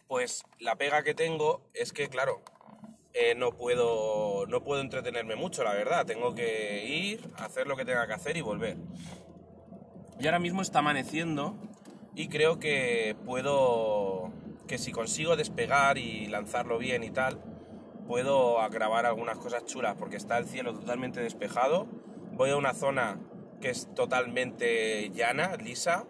pues 0.10 0.44
la 0.58 0.76
pega 0.76 1.04
que 1.04 1.14
tengo 1.14 1.70
es 1.76 1.94
que, 1.94 2.10
claro, 2.10 2.42
eh, 3.14 3.36
no, 3.36 3.52
puedo, 3.52 4.48
no 4.48 4.64
puedo 4.64 4.82
entretenerme 4.82 5.36
mucho, 5.36 5.64
la 5.64 5.74
verdad. 5.74 6.04
Tengo 6.08 6.34
que 6.34 6.84
ir, 6.88 7.30
hacer 7.38 7.68
lo 7.68 7.78
que 7.78 7.86
tenga 7.86 8.08
que 8.08 8.14
hacer 8.14 8.36
y 8.36 8.42
volver. 8.42 8.78
Y 10.20 10.26
ahora 10.26 10.40
mismo 10.40 10.64
está 10.64 10.80
amaneciendo 10.80 11.56
y 12.16 12.28
creo 12.28 12.60
que 12.60 13.16
puedo, 13.24 14.34
que 14.68 14.80
si 14.80 14.92
consigo 14.92 15.36
despegar 15.36 16.00
y 16.00 16.26
lanzarlo 16.26 16.80
bien 16.80 17.04
y 17.04 17.12
tal, 17.12 17.40
puedo 18.08 18.58
grabar 18.72 19.06
algunas 19.06 19.38
cosas 19.38 19.64
chulas 19.66 19.96
porque 19.96 20.18
está 20.18 20.40
el 20.40 20.48
cielo 20.48 20.74
totalmente 20.74 21.22
despejado. 21.22 21.86
Voy 22.32 22.50
a 22.50 22.58
una 22.58 22.74
zona 22.74 23.20
que 23.62 23.70
es 23.70 23.94
totalmente 23.94 25.12
llana, 25.12 25.56
lisa 25.58 26.08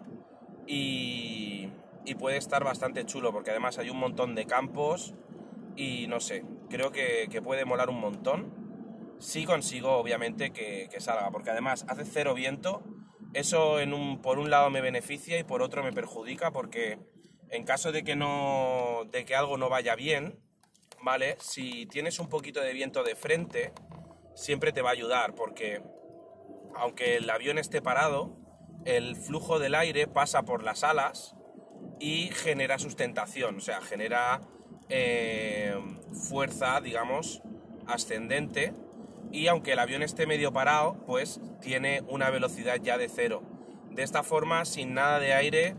y 0.66 1.68
y 2.04 2.14
puede 2.14 2.36
estar 2.36 2.64
bastante 2.64 3.04
chulo 3.04 3.32
porque 3.32 3.50
además 3.50 3.78
hay 3.78 3.90
un 3.90 3.98
montón 3.98 4.34
de 4.34 4.46
campos 4.46 5.14
y 5.76 6.06
no 6.08 6.20
sé, 6.20 6.44
creo 6.68 6.90
que, 6.92 7.40
puede 7.42 7.64
molar 7.64 7.88
un 7.88 8.00
montón. 8.00 9.16
Si 9.18 9.44
consigo, 9.44 9.96
obviamente, 9.96 10.50
que, 10.50 10.88
salga, 10.98 11.30
porque 11.30 11.50
además 11.50 11.84
hace 11.88 12.04
cero 12.04 12.34
viento. 12.34 12.82
Eso 13.32 13.80
en 13.80 13.92
un, 13.92 14.20
por 14.20 14.38
un 14.38 14.50
lado 14.50 14.70
me 14.70 14.80
beneficia 14.80 15.38
y 15.38 15.44
por 15.44 15.62
otro 15.62 15.82
me 15.82 15.92
perjudica 15.92 16.50
porque 16.50 16.98
en 17.48 17.64
caso 17.64 17.92
de 17.92 18.02
que, 18.02 18.16
no, 18.16 19.02
de 19.10 19.24
que 19.24 19.36
algo 19.36 19.56
no 19.56 19.68
vaya 19.68 19.94
bien, 19.94 20.40
¿vale? 21.02 21.36
Si 21.38 21.86
tienes 21.86 22.18
un 22.18 22.28
poquito 22.28 22.60
de 22.60 22.72
viento 22.72 23.04
de 23.04 23.14
frente, 23.14 23.72
siempre 24.34 24.72
te 24.72 24.82
va 24.82 24.90
a 24.90 24.92
ayudar 24.92 25.34
porque 25.34 25.82
aunque 26.74 27.16
el 27.16 27.30
avión 27.30 27.58
esté 27.58 27.82
parado, 27.82 28.36
el 28.84 29.16
flujo 29.16 29.58
del 29.58 29.74
aire 29.74 30.06
pasa 30.06 30.42
por 30.42 30.62
las 30.62 30.82
alas 30.82 31.36
y 31.98 32.28
genera 32.32 32.78
sustentación, 32.78 33.56
o 33.58 33.60
sea, 33.60 33.80
genera 33.80 34.40
eh, 34.88 35.74
fuerza, 36.12 36.80
digamos, 36.80 37.42
ascendente 37.86 38.74
y 39.32 39.46
aunque 39.46 39.72
el 39.72 39.78
avión 39.78 40.02
esté 40.02 40.26
medio 40.26 40.52
parado, 40.52 40.96
pues 41.06 41.40
tiene 41.60 42.02
una 42.08 42.30
velocidad 42.30 42.76
ya 42.82 42.98
de 42.98 43.08
cero. 43.08 43.42
De 43.90 44.02
esta 44.02 44.22
forma, 44.22 44.64
sin 44.64 44.94
nada 44.94 45.20
de 45.20 45.34
aire, 45.34 45.76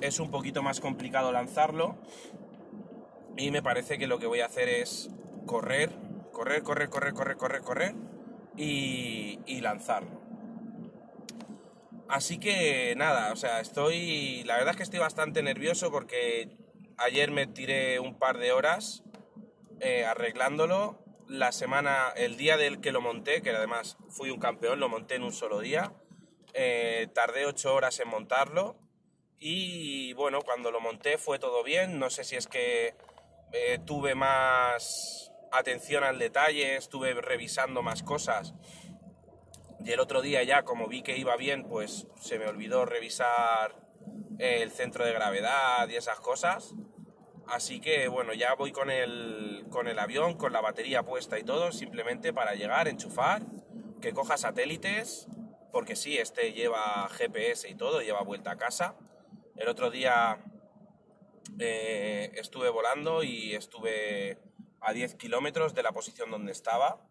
es 0.00 0.20
un 0.20 0.30
poquito 0.30 0.62
más 0.62 0.80
complicado 0.80 1.32
lanzarlo 1.32 1.96
y 3.36 3.50
me 3.50 3.62
parece 3.62 3.98
que 3.98 4.06
lo 4.06 4.18
que 4.18 4.26
voy 4.26 4.40
a 4.40 4.46
hacer 4.46 4.68
es 4.68 5.10
correr, 5.46 5.90
correr, 6.32 6.62
correr, 6.62 6.88
correr, 6.88 7.14
correr, 7.14 7.36
correr, 7.36 7.62
correr 7.62 7.94
y, 8.56 9.40
y 9.46 9.60
lanzarlo. 9.60 10.23
Así 12.08 12.38
que 12.38 12.94
nada, 12.96 13.32
o 13.32 13.36
sea, 13.36 13.60
estoy. 13.60 14.42
La 14.44 14.56
verdad 14.56 14.72
es 14.72 14.76
que 14.76 14.82
estoy 14.82 14.98
bastante 14.98 15.42
nervioso 15.42 15.90
porque 15.90 16.56
ayer 16.98 17.30
me 17.30 17.46
tiré 17.46 17.98
un 17.98 18.18
par 18.18 18.38
de 18.38 18.52
horas 18.52 19.02
eh, 19.80 20.04
arreglándolo. 20.04 21.00
La 21.26 21.52
semana, 21.52 22.12
el 22.16 22.36
día 22.36 22.58
del 22.58 22.80
que 22.80 22.92
lo 22.92 23.00
monté, 23.00 23.40
que 23.40 23.50
además 23.50 23.96
fui 24.10 24.30
un 24.30 24.38
campeón, 24.38 24.80
lo 24.80 24.90
monté 24.90 25.14
en 25.14 25.22
un 25.22 25.32
solo 25.32 25.60
día. 25.60 25.94
Eh, 26.52 27.08
tardé 27.14 27.46
ocho 27.46 27.74
horas 27.74 27.98
en 28.00 28.08
montarlo. 28.08 28.76
Y 29.38 30.12
bueno, 30.12 30.42
cuando 30.42 30.70
lo 30.70 30.80
monté 30.80 31.16
fue 31.16 31.38
todo 31.38 31.62
bien. 31.64 31.98
No 31.98 32.10
sé 32.10 32.24
si 32.24 32.36
es 32.36 32.46
que 32.46 32.94
eh, 33.52 33.78
tuve 33.86 34.14
más 34.14 35.32
atención 35.50 36.04
al 36.04 36.18
detalle, 36.18 36.76
estuve 36.76 37.14
revisando 37.14 37.82
más 37.82 38.02
cosas 38.02 38.54
y 39.84 39.92
el 39.92 40.00
otro 40.00 40.22
día 40.22 40.42
ya, 40.42 40.64
como 40.64 40.88
vi 40.88 41.02
que 41.02 41.16
iba 41.18 41.36
bien, 41.36 41.64
pues 41.64 42.06
se 42.20 42.38
me 42.38 42.46
olvidó 42.46 42.86
revisar 42.86 43.76
el 44.38 44.70
centro 44.70 45.04
de 45.04 45.12
gravedad 45.12 45.88
y 45.88 45.96
esas 45.96 46.20
cosas. 46.20 46.74
Así 47.46 47.80
que 47.80 48.08
bueno, 48.08 48.32
ya 48.32 48.54
voy 48.54 48.72
con 48.72 48.90
el, 48.90 49.66
con 49.70 49.86
el 49.86 49.98
avión, 49.98 50.34
con 50.38 50.52
la 50.52 50.62
batería 50.62 51.02
puesta 51.02 51.38
y 51.38 51.44
todo, 51.44 51.72
simplemente 51.72 52.32
para 52.32 52.54
llegar, 52.54 52.88
enchufar 52.88 53.42
que 54.00 54.12
coja 54.12 54.36
satélites, 54.36 55.28
porque 55.72 55.96
sí, 55.96 56.18
este 56.18 56.52
lleva 56.52 57.08
GPS 57.08 57.68
y 57.68 57.74
todo, 57.74 58.00
lleva 58.00 58.22
vuelta 58.22 58.52
a 58.52 58.56
casa. 58.56 58.96
El 59.56 59.68
otro 59.68 59.90
día 59.90 60.44
eh, 61.58 62.30
estuve 62.34 62.68
volando 62.70 63.22
y 63.22 63.54
estuve 63.54 64.38
a 64.80 64.92
10 64.92 65.14
kilómetros 65.14 65.74
de 65.74 65.82
la 65.82 65.92
posición 65.92 66.30
donde 66.30 66.52
estaba. 66.52 67.06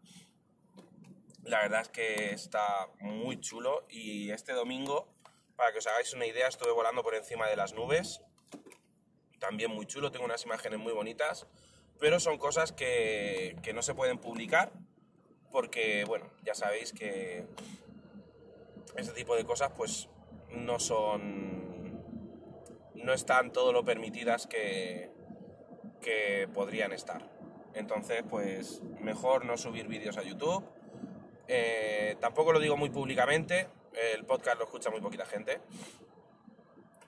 La 1.44 1.60
verdad 1.60 1.82
es 1.82 1.90
que 1.90 2.32
está 2.32 2.88
muy 3.00 3.40
chulo 3.40 3.86
y 3.90 4.32
este 4.32 4.54
domingo, 4.54 5.14
para 5.56 5.72
que 5.72 5.80
os 5.80 5.88
hagáis 5.88 6.14
una 6.14 6.26
idea, 6.26 6.48
estuve 6.48 6.72
volando 6.72 7.04
por 7.04 7.16
encima 7.16 7.48
de 7.48 7.58
las 7.58 7.74
nubes. 7.74 8.22
También 9.40 9.72
muy 9.72 9.86
chulo, 9.86 10.12
tengo 10.12 10.26
unas 10.26 10.46
imágenes 10.46 10.80
muy 10.80 10.94
bonitas, 10.94 11.48
pero 12.00 12.20
son 12.20 12.38
cosas 12.38 12.72
que, 12.72 13.58
que 13.62 13.74
no 13.74 13.82
se 13.82 13.94
pueden 13.94 14.20
publicar 14.20 14.72
porque, 15.54 16.04
bueno, 16.06 16.32
ya 16.44 16.56
sabéis 16.56 16.94
que 16.94 17.46
este 18.98 19.14
tipo 19.14 19.36
de 19.36 19.46
cosas 19.46 19.72
pues 19.78 20.10
no 20.50 20.80
son... 20.80 22.02
no 22.96 23.14
están 23.14 23.52
todo 23.52 23.72
lo 23.72 23.86
permitidas 23.86 24.48
que, 24.48 25.12
que 26.02 26.50
podrían 26.52 26.92
estar. 26.92 27.30
Entonces, 27.76 28.24
pues 28.28 28.82
mejor 29.00 29.46
no 29.46 29.58
subir 29.58 29.88
vídeos 29.88 30.18
a 30.18 30.24
YouTube. 30.24 30.64
Eh, 31.48 32.18
tampoco 32.20 32.54
lo 32.54 32.60
digo 32.60 32.78
muy 32.78 32.90
públicamente, 32.90 33.68
el 34.14 34.26
podcast 34.26 34.58
lo 34.58 34.66
escucha 34.66 34.90
muy 34.90 35.02
poquita 35.02 35.26
gente. 35.26 35.62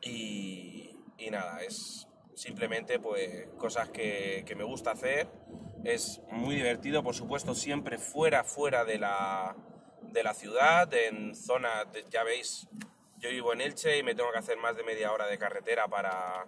Y, 0.02 0.98
y 1.17 1.30
nada, 1.32 1.62
es 1.63 2.08
simplemente 2.36 3.00
pues 3.00 3.48
cosas 3.58 3.89
que, 3.89 4.43
que 4.45 4.56
me 4.56 4.63
gusta 4.63 4.91
hacer 4.91 5.28
es 5.86 6.19
muy 6.32 6.56
divertido, 6.56 7.04
por 7.04 7.13
supuesto, 7.13 7.54
siempre 7.54 8.00
fuera, 8.00 8.43
fuera 8.43 8.84
de 8.84 8.98
la, 8.98 9.56
de 10.02 10.24
la 10.24 10.34
ciudad, 10.34 10.91
en 10.93 11.36
zonas, 11.36 11.86
ya 12.10 12.24
veis, 12.24 12.67
yo 13.17 13.30
vivo 13.30 13.54
en 13.54 13.62
Elche 13.62 13.98
y 14.00 14.04
me 14.04 14.15
tengo 14.15 14.32
que 14.32 14.39
hacer 14.39 14.58
más 14.58 14.76
de 14.76 14.84
media 14.84 15.12
hora 15.12 15.28
de 15.28 15.38
carretera 15.38 15.88
para, 15.88 16.48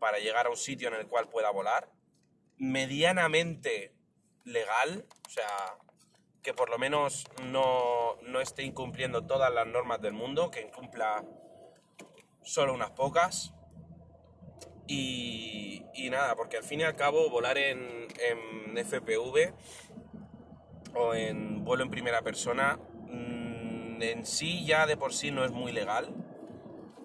para 0.00 0.18
llegar 0.18 0.46
a 0.46 0.50
un 0.50 0.56
sitio 0.56 0.88
en 0.88 0.94
el 0.94 1.06
cual 1.06 1.28
pueda 1.28 1.50
volar. 1.50 1.88
Medianamente 2.56 3.94
legal, 4.44 5.06
o 5.24 5.30
sea, 5.30 5.78
que 6.44 6.52
por 6.52 6.68
lo 6.68 6.78
menos 6.78 7.24
no, 7.50 8.16
no 8.22 8.40
esté 8.40 8.62
incumpliendo 8.64 9.26
todas 9.26 9.52
las 9.52 9.66
normas 9.66 10.00
del 10.02 10.12
mundo, 10.12 10.50
que 10.50 10.60
incumpla 10.60 11.24
solo 12.42 12.74
unas 12.74 12.90
pocas. 12.90 13.54
Y, 14.86 15.82
y, 15.94 16.10
nada, 16.10 16.36
porque 16.36 16.58
al 16.58 16.62
fin 16.62 16.80
y 16.80 16.82
al 16.82 16.94
cabo 16.94 17.30
volar 17.30 17.56
en, 17.56 18.06
en, 18.20 18.76
FPV 18.76 19.54
o 20.94 21.14
en 21.14 21.64
vuelo 21.64 21.84
en 21.84 21.90
primera 21.90 22.20
persona 22.20 22.78
mmm, 23.08 24.02
en 24.02 24.26
sí 24.26 24.66
ya 24.66 24.86
de 24.86 24.98
por 24.98 25.14
sí 25.14 25.30
no 25.30 25.44
es 25.44 25.52
muy 25.52 25.72
legal 25.72 26.14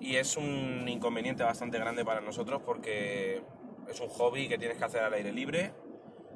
y 0.02 0.18
es 0.18 0.36
un 0.36 0.86
inconveniente 0.90 1.44
bastante 1.44 1.80
grande 1.80 2.04
para 2.04 2.20
nosotros 2.20 2.62
porque 2.66 3.42
es 3.88 4.00
un 4.02 4.10
hobby 4.10 4.50
que 4.50 4.58
tienes 4.58 4.78
que 4.78 4.84
hacer 4.84 5.04
al 5.04 5.14
aire 5.14 5.32
libre 5.32 5.72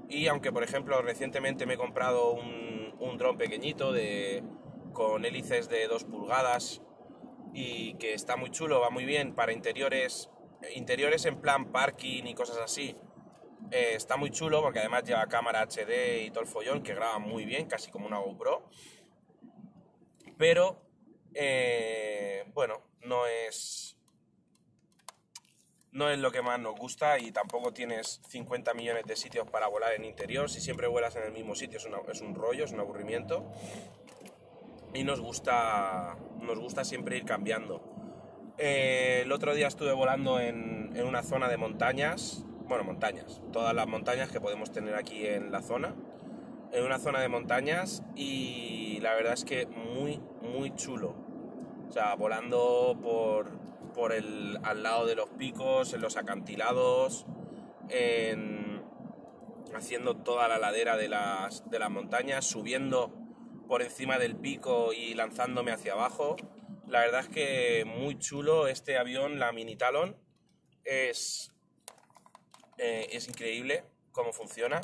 y 0.08 0.28
aunque 0.28 0.52
por 0.54 0.64
ejemplo 0.64 1.02
recientemente 1.02 1.66
me 1.66 1.74
he 1.74 1.78
comprado 1.78 2.32
un, 2.32 2.73
un 3.04 3.18
dron 3.18 3.38
pequeñito 3.38 3.92
de, 3.92 4.44
con 4.94 5.26
hélices 5.26 5.70
de 5.70 5.88
2 5.88 6.04
pulgadas 6.06 6.82
y 7.54 7.96
que 7.96 8.14
está 8.14 8.36
muy 8.36 8.50
chulo, 8.50 8.80
va 8.80 8.90
muy 8.90 9.06
bien 9.06 9.36
para 9.36 9.54
interiores 9.54 10.30
interiores 10.76 11.26
en 11.26 11.42
plan 11.42 11.72
parking 11.72 12.24
y 12.26 12.34
cosas 12.34 12.58
así, 12.58 12.96
eh, 13.72 13.94
está 13.96 14.18
muy 14.18 14.30
chulo 14.30 14.62
porque 14.62 14.80
además 14.80 15.04
lleva 15.04 15.26
cámara 15.28 15.62
HD 15.62 16.26
y 16.26 16.32
todo 16.32 16.42
el 16.42 16.48
follón 16.48 16.84
que 16.84 16.94
graba 16.94 17.20
muy 17.20 17.46
bien, 17.46 17.68
casi 17.68 17.92
como 17.92 18.08
una 18.08 18.20
GoPro. 18.20 18.70
Pero, 20.38 20.82
eh, 21.34 22.44
bueno, 22.54 22.82
no 23.02 23.26
es. 23.26 23.98
No 25.94 26.10
es 26.10 26.18
lo 26.18 26.32
que 26.32 26.42
más 26.42 26.60
nos 26.60 26.76
gusta 26.76 27.20
y 27.20 27.32
tampoco 27.32 27.72
tienes 27.72 28.20
50 28.28 28.74
millones 28.74 29.06
de 29.06 29.16
sitios 29.16 29.48
para 29.48 29.68
volar 29.68 29.94
en 29.94 30.06
interior. 30.06 30.50
Si 30.50 30.60
siempre 30.60 30.88
vuelas 30.88 31.16
en 31.16 31.24
el 31.24 31.32
mismo 31.32 31.54
sitio 31.54 31.78
es, 31.78 31.88
es 32.12 32.22
un 32.22 32.34
rollo, 32.34 32.66
es 32.66 32.72
un 32.72 32.80
aburrimiento. 32.80 33.46
Y 34.96 35.04
nos 35.04 35.22
gusta, 35.22 36.18
nos 36.42 36.58
gusta 36.58 36.84
siempre 36.84 37.18
ir 37.18 37.26
cambiando. 37.26 37.84
Eh, 38.58 39.22
el 39.24 39.32
otro 39.32 39.54
día 39.54 39.68
estuve 39.68 39.94
volando 39.94 40.40
en, 40.40 40.92
en, 40.96 41.06
una 41.06 41.22
zona 41.22 41.48
de 41.48 41.58
montañas, 41.58 42.44
bueno, 42.68 42.84
montañas, 42.84 43.42
todas 43.52 43.74
las 43.76 43.88
montañas 43.88 44.32
que 44.32 44.42
podemos 44.42 44.72
tener 44.72 44.96
aquí 44.96 45.28
en 45.28 45.52
la 45.52 45.62
zona, 45.62 45.96
en 46.72 46.84
una 46.84 46.98
zona 46.98 47.20
de 47.20 47.30
montañas 47.30 48.04
y 48.16 49.00
la 49.02 49.14
verdad 49.14 49.34
es 49.34 49.46
que 49.46 49.68
muy, 49.68 50.20
muy 50.42 50.74
chulo. 50.76 51.16
O 51.88 51.92
sea, 51.92 52.16
volando 52.16 52.98
por, 53.02 53.63
por 53.94 54.14
el, 54.14 54.60
al 54.64 54.84
lado 54.84 55.06
de 55.06 55.16
los 55.16 55.30
picos, 55.30 55.94
en 55.94 56.02
los 56.02 56.18
acantilados, 56.18 57.26
en, 57.90 58.84
haciendo 59.74 60.18
toda 60.18 60.48
la 60.48 60.58
ladera 60.58 60.98
de 60.98 61.10
las, 61.10 61.70
de 61.70 61.80
las 61.80 61.90
montañas, 61.90 62.46
subiendo 62.46 63.14
por 63.68 63.82
encima 63.82 64.18
del 64.18 64.36
pico 64.36 64.94
y 64.94 65.14
lanzándome 65.14 65.72
hacia 65.72 65.94
abajo. 65.94 66.36
La 66.88 67.00
verdad 67.00 67.22
es 67.22 67.30
que 67.30 67.86
muy 67.86 68.20
chulo 68.20 68.68
este 68.68 68.98
avión, 68.98 69.40
la 69.40 69.52
Mini 69.52 69.76
Talon. 69.76 70.18
Es, 70.84 71.52
eh, 72.78 73.08
es 73.12 73.28
increíble 73.28 73.86
cómo 74.12 74.34
funciona. 74.34 74.82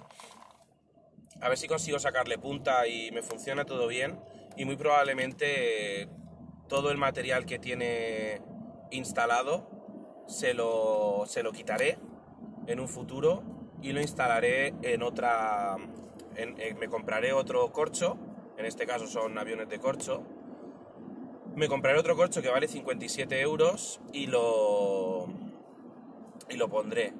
A 1.41 1.49
ver 1.49 1.57
si 1.57 1.67
consigo 1.67 1.99
sacarle 1.99 2.37
punta 2.37 2.87
y 2.87 3.11
me 3.11 3.21
funciona 3.21 3.65
todo 3.65 3.87
bien. 3.87 4.19
Y 4.57 4.65
muy 4.65 4.75
probablemente 4.75 6.09
todo 6.67 6.91
el 6.91 6.97
material 6.97 7.45
que 7.45 7.59
tiene 7.59 8.41
instalado 8.91 10.25
se 10.27 10.53
lo, 10.53 11.23
se 11.25 11.43
lo 11.43 11.51
quitaré 11.51 11.97
en 12.67 12.79
un 12.79 12.87
futuro 12.87 13.43
y 13.81 13.91
lo 13.93 14.01
instalaré 14.01 14.73
en 14.81 15.03
otra... 15.03 15.77
En, 16.35 16.59
en, 16.59 16.77
me 16.77 16.87
compraré 16.87 17.33
otro 17.33 17.71
corcho, 17.71 18.17
en 18.57 18.65
este 18.65 18.85
caso 18.85 19.07
son 19.07 19.37
aviones 19.37 19.67
de 19.67 19.79
corcho, 19.79 20.23
me 21.55 21.67
compraré 21.67 21.99
otro 21.99 22.15
corcho 22.15 22.41
que 22.41 22.49
vale 22.49 22.67
57 22.67 23.41
euros 23.41 23.99
y 24.13 24.27
lo, 24.27 25.27
y 26.49 26.55
lo 26.55 26.69
pondré. 26.69 27.13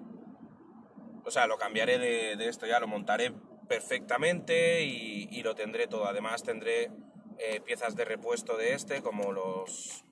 O 1.26 1.32
sea, 1.32 1.48
lo 1.48 1.58
cambiaré 1.58 2.00
de, 2.00 2.36
de 2.38 2.48
esto 2.48 2.66
ya, 2.66 2.80
lo 2.80 2.88
montaré 2.88 3.34
perfectamente 3.68 4.84
y, 4.84 5.28
y, 5.30 5.44
lo 5.44 5.56
tendré 5.56 5.88
todo. 5.88 6.06
Además 6.06 6.44
tendré 6.44 6.90
eh, 7.38 7.60
piezas 7.60 7.96
de 7.96 8.06
repuesto 8.06 8.56
de 8.56 8.74
este, 8.74 9.02
como 9.02 9.32
los 9.32 10.06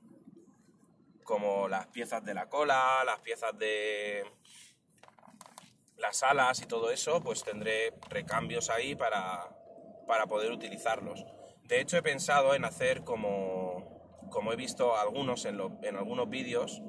como 1.28 1.68
las 1.68 1.88
piezas 1.88 2.24
de 2.24 2.34
la 2.34 2.48
cola, 2.48 3.04
las 3.06 3.20
piezas 3.20 3.56
de 3.60 4.24
las 5.98 6.24
alas 6.24 6.62
y 6.62 6.66
todo 6.66 6.90
eso, 6.90 7.22
pues 7.22 7.44
tendré 7.44 7.94
recambios 8.10 8.70
ahí 8.70 8.96
para, 8.96 9.50
para 10.08 10.26
poder 10.28 10.54
utilizarlos. 10.54 11.26
De 11.66 11.82
hecho, 11.82 11.98
he 11.98 12.02
pensado 12.02 12.56
en 12.56 12.64
hacer 12.64 13.04
como 13.04 13.98
como 14.30 14.54
he 14.54 14.56
visto 14.56 14.98
algunos 14.98 15.46
en, 15.46 15.60
en 15.84 15.96
algunos 15.96 16.30
vídeos, 16.30 16.82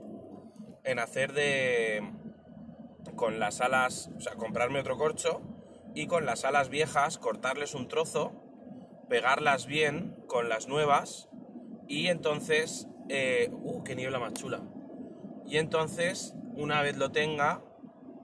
en 0.84 0.98
hacer 0.98 1.32
de. 1.32 2.02
con 3.16 3.38
las 3.38 3.60
alas, 3.60 4.10
o 4.16 4.20
sea, 4.20 4.34
comprarme 4.34 4.80
otro 4.80 4.96
corcho 4.96 5.40
y 5.94 6.06
con 6.06 6.26
las 6.26 6.44
alas 6.44 6.68
viejas 6.68 7.18
cortarles 7.18 7.74
un 7.74 7.88
trozo, 7.88 8.32
pegarlas 9.08 9.66
bien 9.66 10.16
con 10.26 10.48
las 10.48 10.68
nuevas 10.68 11.28
y 11.88 12.08
entonces. 12.08 12.86
Eh, 13.08 13.50
¡Uh, 13.52 13.82
qué 13.82 13.94
niebla 13.94 14.18
más 14.18 14.34
chula! 14.34 14.60
Y 15.46 15.56
entonces, 15.56 16.34
una 16.56 16.82
vez 16.82 16.96
lo 16.96 17.10
tenga, 17.10 17.62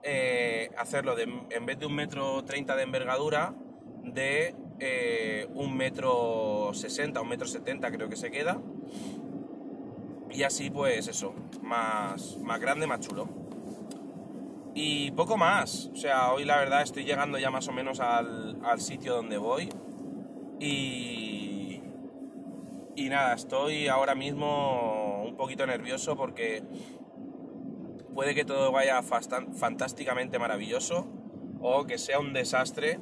eh, 0.03 0.70
hacerlo 0.77 1.16
de, 1.16 1.23
en 1.23 1.66
vez 1.66 1.79
de 1.79 1.87
un 1.87 1.94
metro 1.94 2.44
treinta 2.44 2.77
de 2.77 2.83
envergadura, 2.83 3.55
de 4.03 4.55
eh, 4.81 5.49
un 5.55 5.75
metro 5.77 6.70
sesenta, 6.75 7.23
un 7.23 7.29
metro 7.29 7.47
setenta 7.47 7.90
creo 7.90 8.09
que 8.09 8.16
se 8.16 8.31
queda. 8.31 8.61
Y 10.31 10.42
así 10.42 10.68
pues 10.68 11.09
eso, 11.09 11.33
más, 11.62 12.37
más 12.38 12.61
grande, 12.61 12.87
más 12.87 13.01
chulo. 13.01 13.29
Y 14.75 15.12
poco 15.12 15.37
más, 15.37 15.90
o 15.92 15.97
sea, 15.97 16.33
hoy 16.33 16.44
la 16.44 16.59
verdad 16.59 16.83
estoy 16.83 17.05
llegando 17.05 17.38
ya 17.38 17.51
más 17.51 17.68
o 17.68 17.73
menos 17.73 18.01
al, 18.01 18.59
al 18.64 18.81
sitio 18.81 19.14
donde 19.14 19.38
voy. 19.38 19.68
Y, 20.59 21.24
y 22.97 23.09
nada, 23.09 23.35
estoy 23.35 23.89
ahora 23.89 24.15
mismo 24.15 25.25
un 25.25 25.37
poquito 25.37 25.67
nervioso 25.67 26.17
porque 26.17 26.63
puede 28.15 28.35
que 28.35 28.45
todo 28.45 28.71
vaya 28.71 29.03
fantásticamente 29.03 30.39
maravilloso 30.39 31.09
o 31.61 31.87
que 31.87 31.99
sea 31.99 32.21
un 32.21 32.33
desastre. 32.33 33.01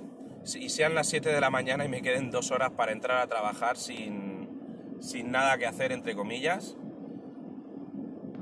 Y 0.58 0.70
sean 0.70 0.96
las 0.96 1.08
7 1.08 1.28
de 1.28 1.40
la 1.40 1.50
mañana 1.50 1.84
y 1.84 1.88
me 1.88 2.02
queden 2.02 2.32
dos 2.32 2.50
horas 2.50 2.70
para 2.70 2.90
entrar 2.90 3.18
a 3.18 3.28
trabajar 3.28 3.76
sin, 3.76 4.48
sin 5.00 5.30
nada 5.30 5.56
que 5.56 5.66
hacer, 5.66 5.92
entre 5.92 6.16
comillas. 6.16 6.76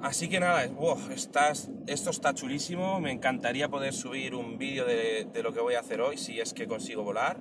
Así 0.01 0.31
que 0.31 0.41
nada, 0.41 0.67
wow, 0.69 0.97
estás, 1.11 1.71
esto 1.87 2.09
está 2.09 2.33
chulísimo, 2.33 3.01
me 3.01 3.13
encantaría 3.13 3.69
poder 3.69 3.93
subir 3.93 4.35
un 4.35 4.57
vídeo 4.57 4.87
de, 4.87 5.27
de, 5.31 5.43
lo 5.43 5.53
que 5.53 5.61
voy 5.61 5.75
a 5.75 5.81
hacer 5.81 6.01
hoy 6.01 6.17
si 6.17 6.41
es 6.41 6.55
que 6.55 6.67
consigo 6.67 7.03
volar, 7.03 7.39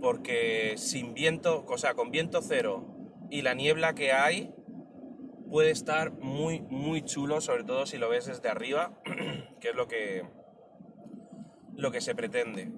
porque 0.00 0.74
sin 0.78 1.14
viento, 1.14 1.64
o 1.68 1.78
sea, 1.78 1.94
con 1.94 2.10
viento 2.10 2.42
cero 2.42 2.95
y 3.30 3.42
la 3.42 3.54
niebla 3.54 3.94
que 3.94 4.12
hay, 4.12 4.54
puede 5.50 5.70
estar 5.70 6.12
muy, 6.12 6.60
muy 6.60 7.02
chulo, 7.02 7.40
sobre 7.40 7.64
todo 7.64 7.86
si 7.86 7.98
lo 7.98 8.08
ves 8.08 8.26
desde 8.26 8.48
arriba, 8.48 9.00
que 9.60 9.70
es 9.70 9.74
lo 9.74 9.88
que, 9.88 10.24
lo 11.74 11.90
que 11.90 12.00
se 12.00 12.14
pretende. 12.14 12.68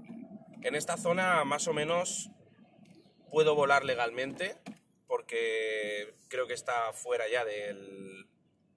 En 0.63 0.75
esta 0.75 0.97
zona 0.97 1.45
más 1.45 1.69
o 1.69 1.73
menos 1.73 2.31
puedo 3.31 3.55
volar 3.55 3.85
legalmente, 3.85 4.57
porque 5.07 6.15
creo 6.29 6.47
que 6.47 6.55
está 6.55 6.93
fuera 6.93 7.29
ya 7.29 7.45
del, 7.45 8.27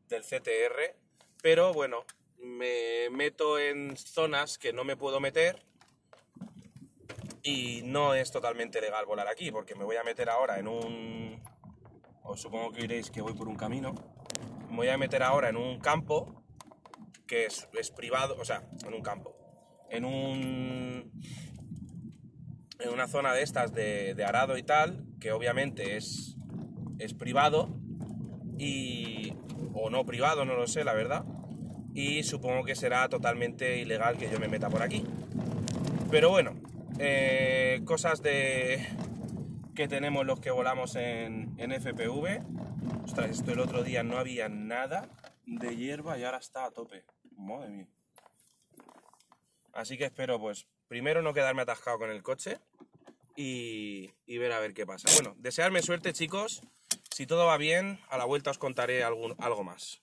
del 0.08 0.24
CTR, 0.24 0.96
pero 1.42 1.74
bueno, 1.74 2.06
me 2.38 3.10
meto 3.12 3.60
en 3.60 3.98
zonas 3.98 4.58
que 4.58 4.74
no 4.74 4.84
me 4.84 4.96
puedo 4.96 5.20
meter 5.20 5.64
y 7.44 7.82
no 7.84 8.14
es 8.14 8.32
totalmente 8.32 8.82
legal 8.82 9.06
volar 9.06 9.28
aquí, 9.28 9.52
porque 9.52 9.76
me 9.76 9.84
voy 9.84 9.96
a 9.96 10.04
meter 10.04 10.30
ahora 10.30 10.60
en 10.60 10.68
un... 10.68 11.42
Os 12.24 12.42
supongo 12.42 12.72
que 12.72 12.82
diréis 12.82 13.12
que 13.12 13.22
voy 13.22 13.34
por 13.34 13.48
un 13.48 13.56
camino. 13.56 13.94
Me 14.70 14.78
voy 14.78 14.88
a 14.90 14.98
meter 14.98 15.24
ahora 15.24 15.50
en 15.50 15.58
un 15.58 15.80
campo 15.80 16.44
que 17.28 17.46
es, 17.46 17.92
privado, 17.96 18.36
o 18.40 18.46
sea, 18.46 18.64
en 18.86 18.94
un 18.94 19.02
campo. 19.02 19.36
En 19.90 20.06
un... 20.06 21.12
En 22.80 22.90
una 22.90 23.08
zona 23.08 23.34
de 23.34 23.44
estas 23.44 23.74
de, 23.74 24.16
de 24.16 24.24
arado 24.26 24.58
y 24.58 24.64
tal, 24.64 25.06
que 25.20 25.32
obviamente 25.32 25.98
es, 25.98 26.36
es 27.00 27.14
privado 27.14 27.70
y... 28.58 29.34
o 29.74 29.90
no 29.90 30.06
privado, 30.06 30.46
no 30.46 30.56
lo 30.56 30.68
sé, 30.68 30.84
la 30.84 30.94
verdad. 30.94 31.26
Y 31.94 32.24
supongo 32.24 32.64
que 32.64 32.76
será 32.76 33.10
totalmente 33.10 33.80
ilegal 33.80 34.18
que 34.18 34.30
yo 34.30 34.40
me 34.40 34.48
meta 34.48 34.70
por 34.70 34.82
aquí. 34.82 35.04
Pero 36.10 36.30
bueno, 36.30 36.54
eh, 37.00 37.82
cosas 37.86 38.22
de 38.22 38.86
que 39.76 39.88
tenemos 39.88 40.26
los 40.26 40.40
que 40.40 40.52
volamos 40.52 40.96
en, 40.96 41.54
en 41.58 41.72
FPV. 41.72 42.42
Ostras, 43.06 43.32
esto 43.32 43.52
el 43.52 43.60
otro 43.60 43.84
día 43.84 44.04
no 44.04 44.18
había 44.18 44.50
nada 44.50 45.10
de 45.46 45.76
hierba 45.76 46.18
y 46.18 46.24
ahora 46.24 46.38
está 46.38 46.66
a 46.66 46.72
tope. 46.72 47.04
Madre 47.38 47.70
mía. 47.70 47.88
Así 49.74 49.98
que 49.98 50.06
espero, 50.06 50.40
pues, 50.40 50.68
primero 50.88 51.22
no 51.22 51.34
quedarme 51.34 51.62
atascado 51.62 52.00
con 52.00 52.10
el 52.10 52.24
coche 52.24 52.60
y, 53.36 54.12
y, 54.26 54.38
ver 54.38 54.52
a 54.52 54.60
ver 54.60 54.74
qué 54.74 54.86
pasa. 54.86 55.10
Bueno, 55.16 55.36
desearme 55.40 55.82
suerte, 55.82 56.14
chicos. 56.14 56.62
Si 57.12 57.26
todo 57.26 57.46
va 57.46 57.58
bien, 57.58 58.00
a 58.10 58.18
la 58.18 58.26
vuelta 58.26 58.52
os 58.52 58.58
contaré 58.58 59.04
algún, 59.04 59.36
algo 59.40 59.64
más. 59.64 60.02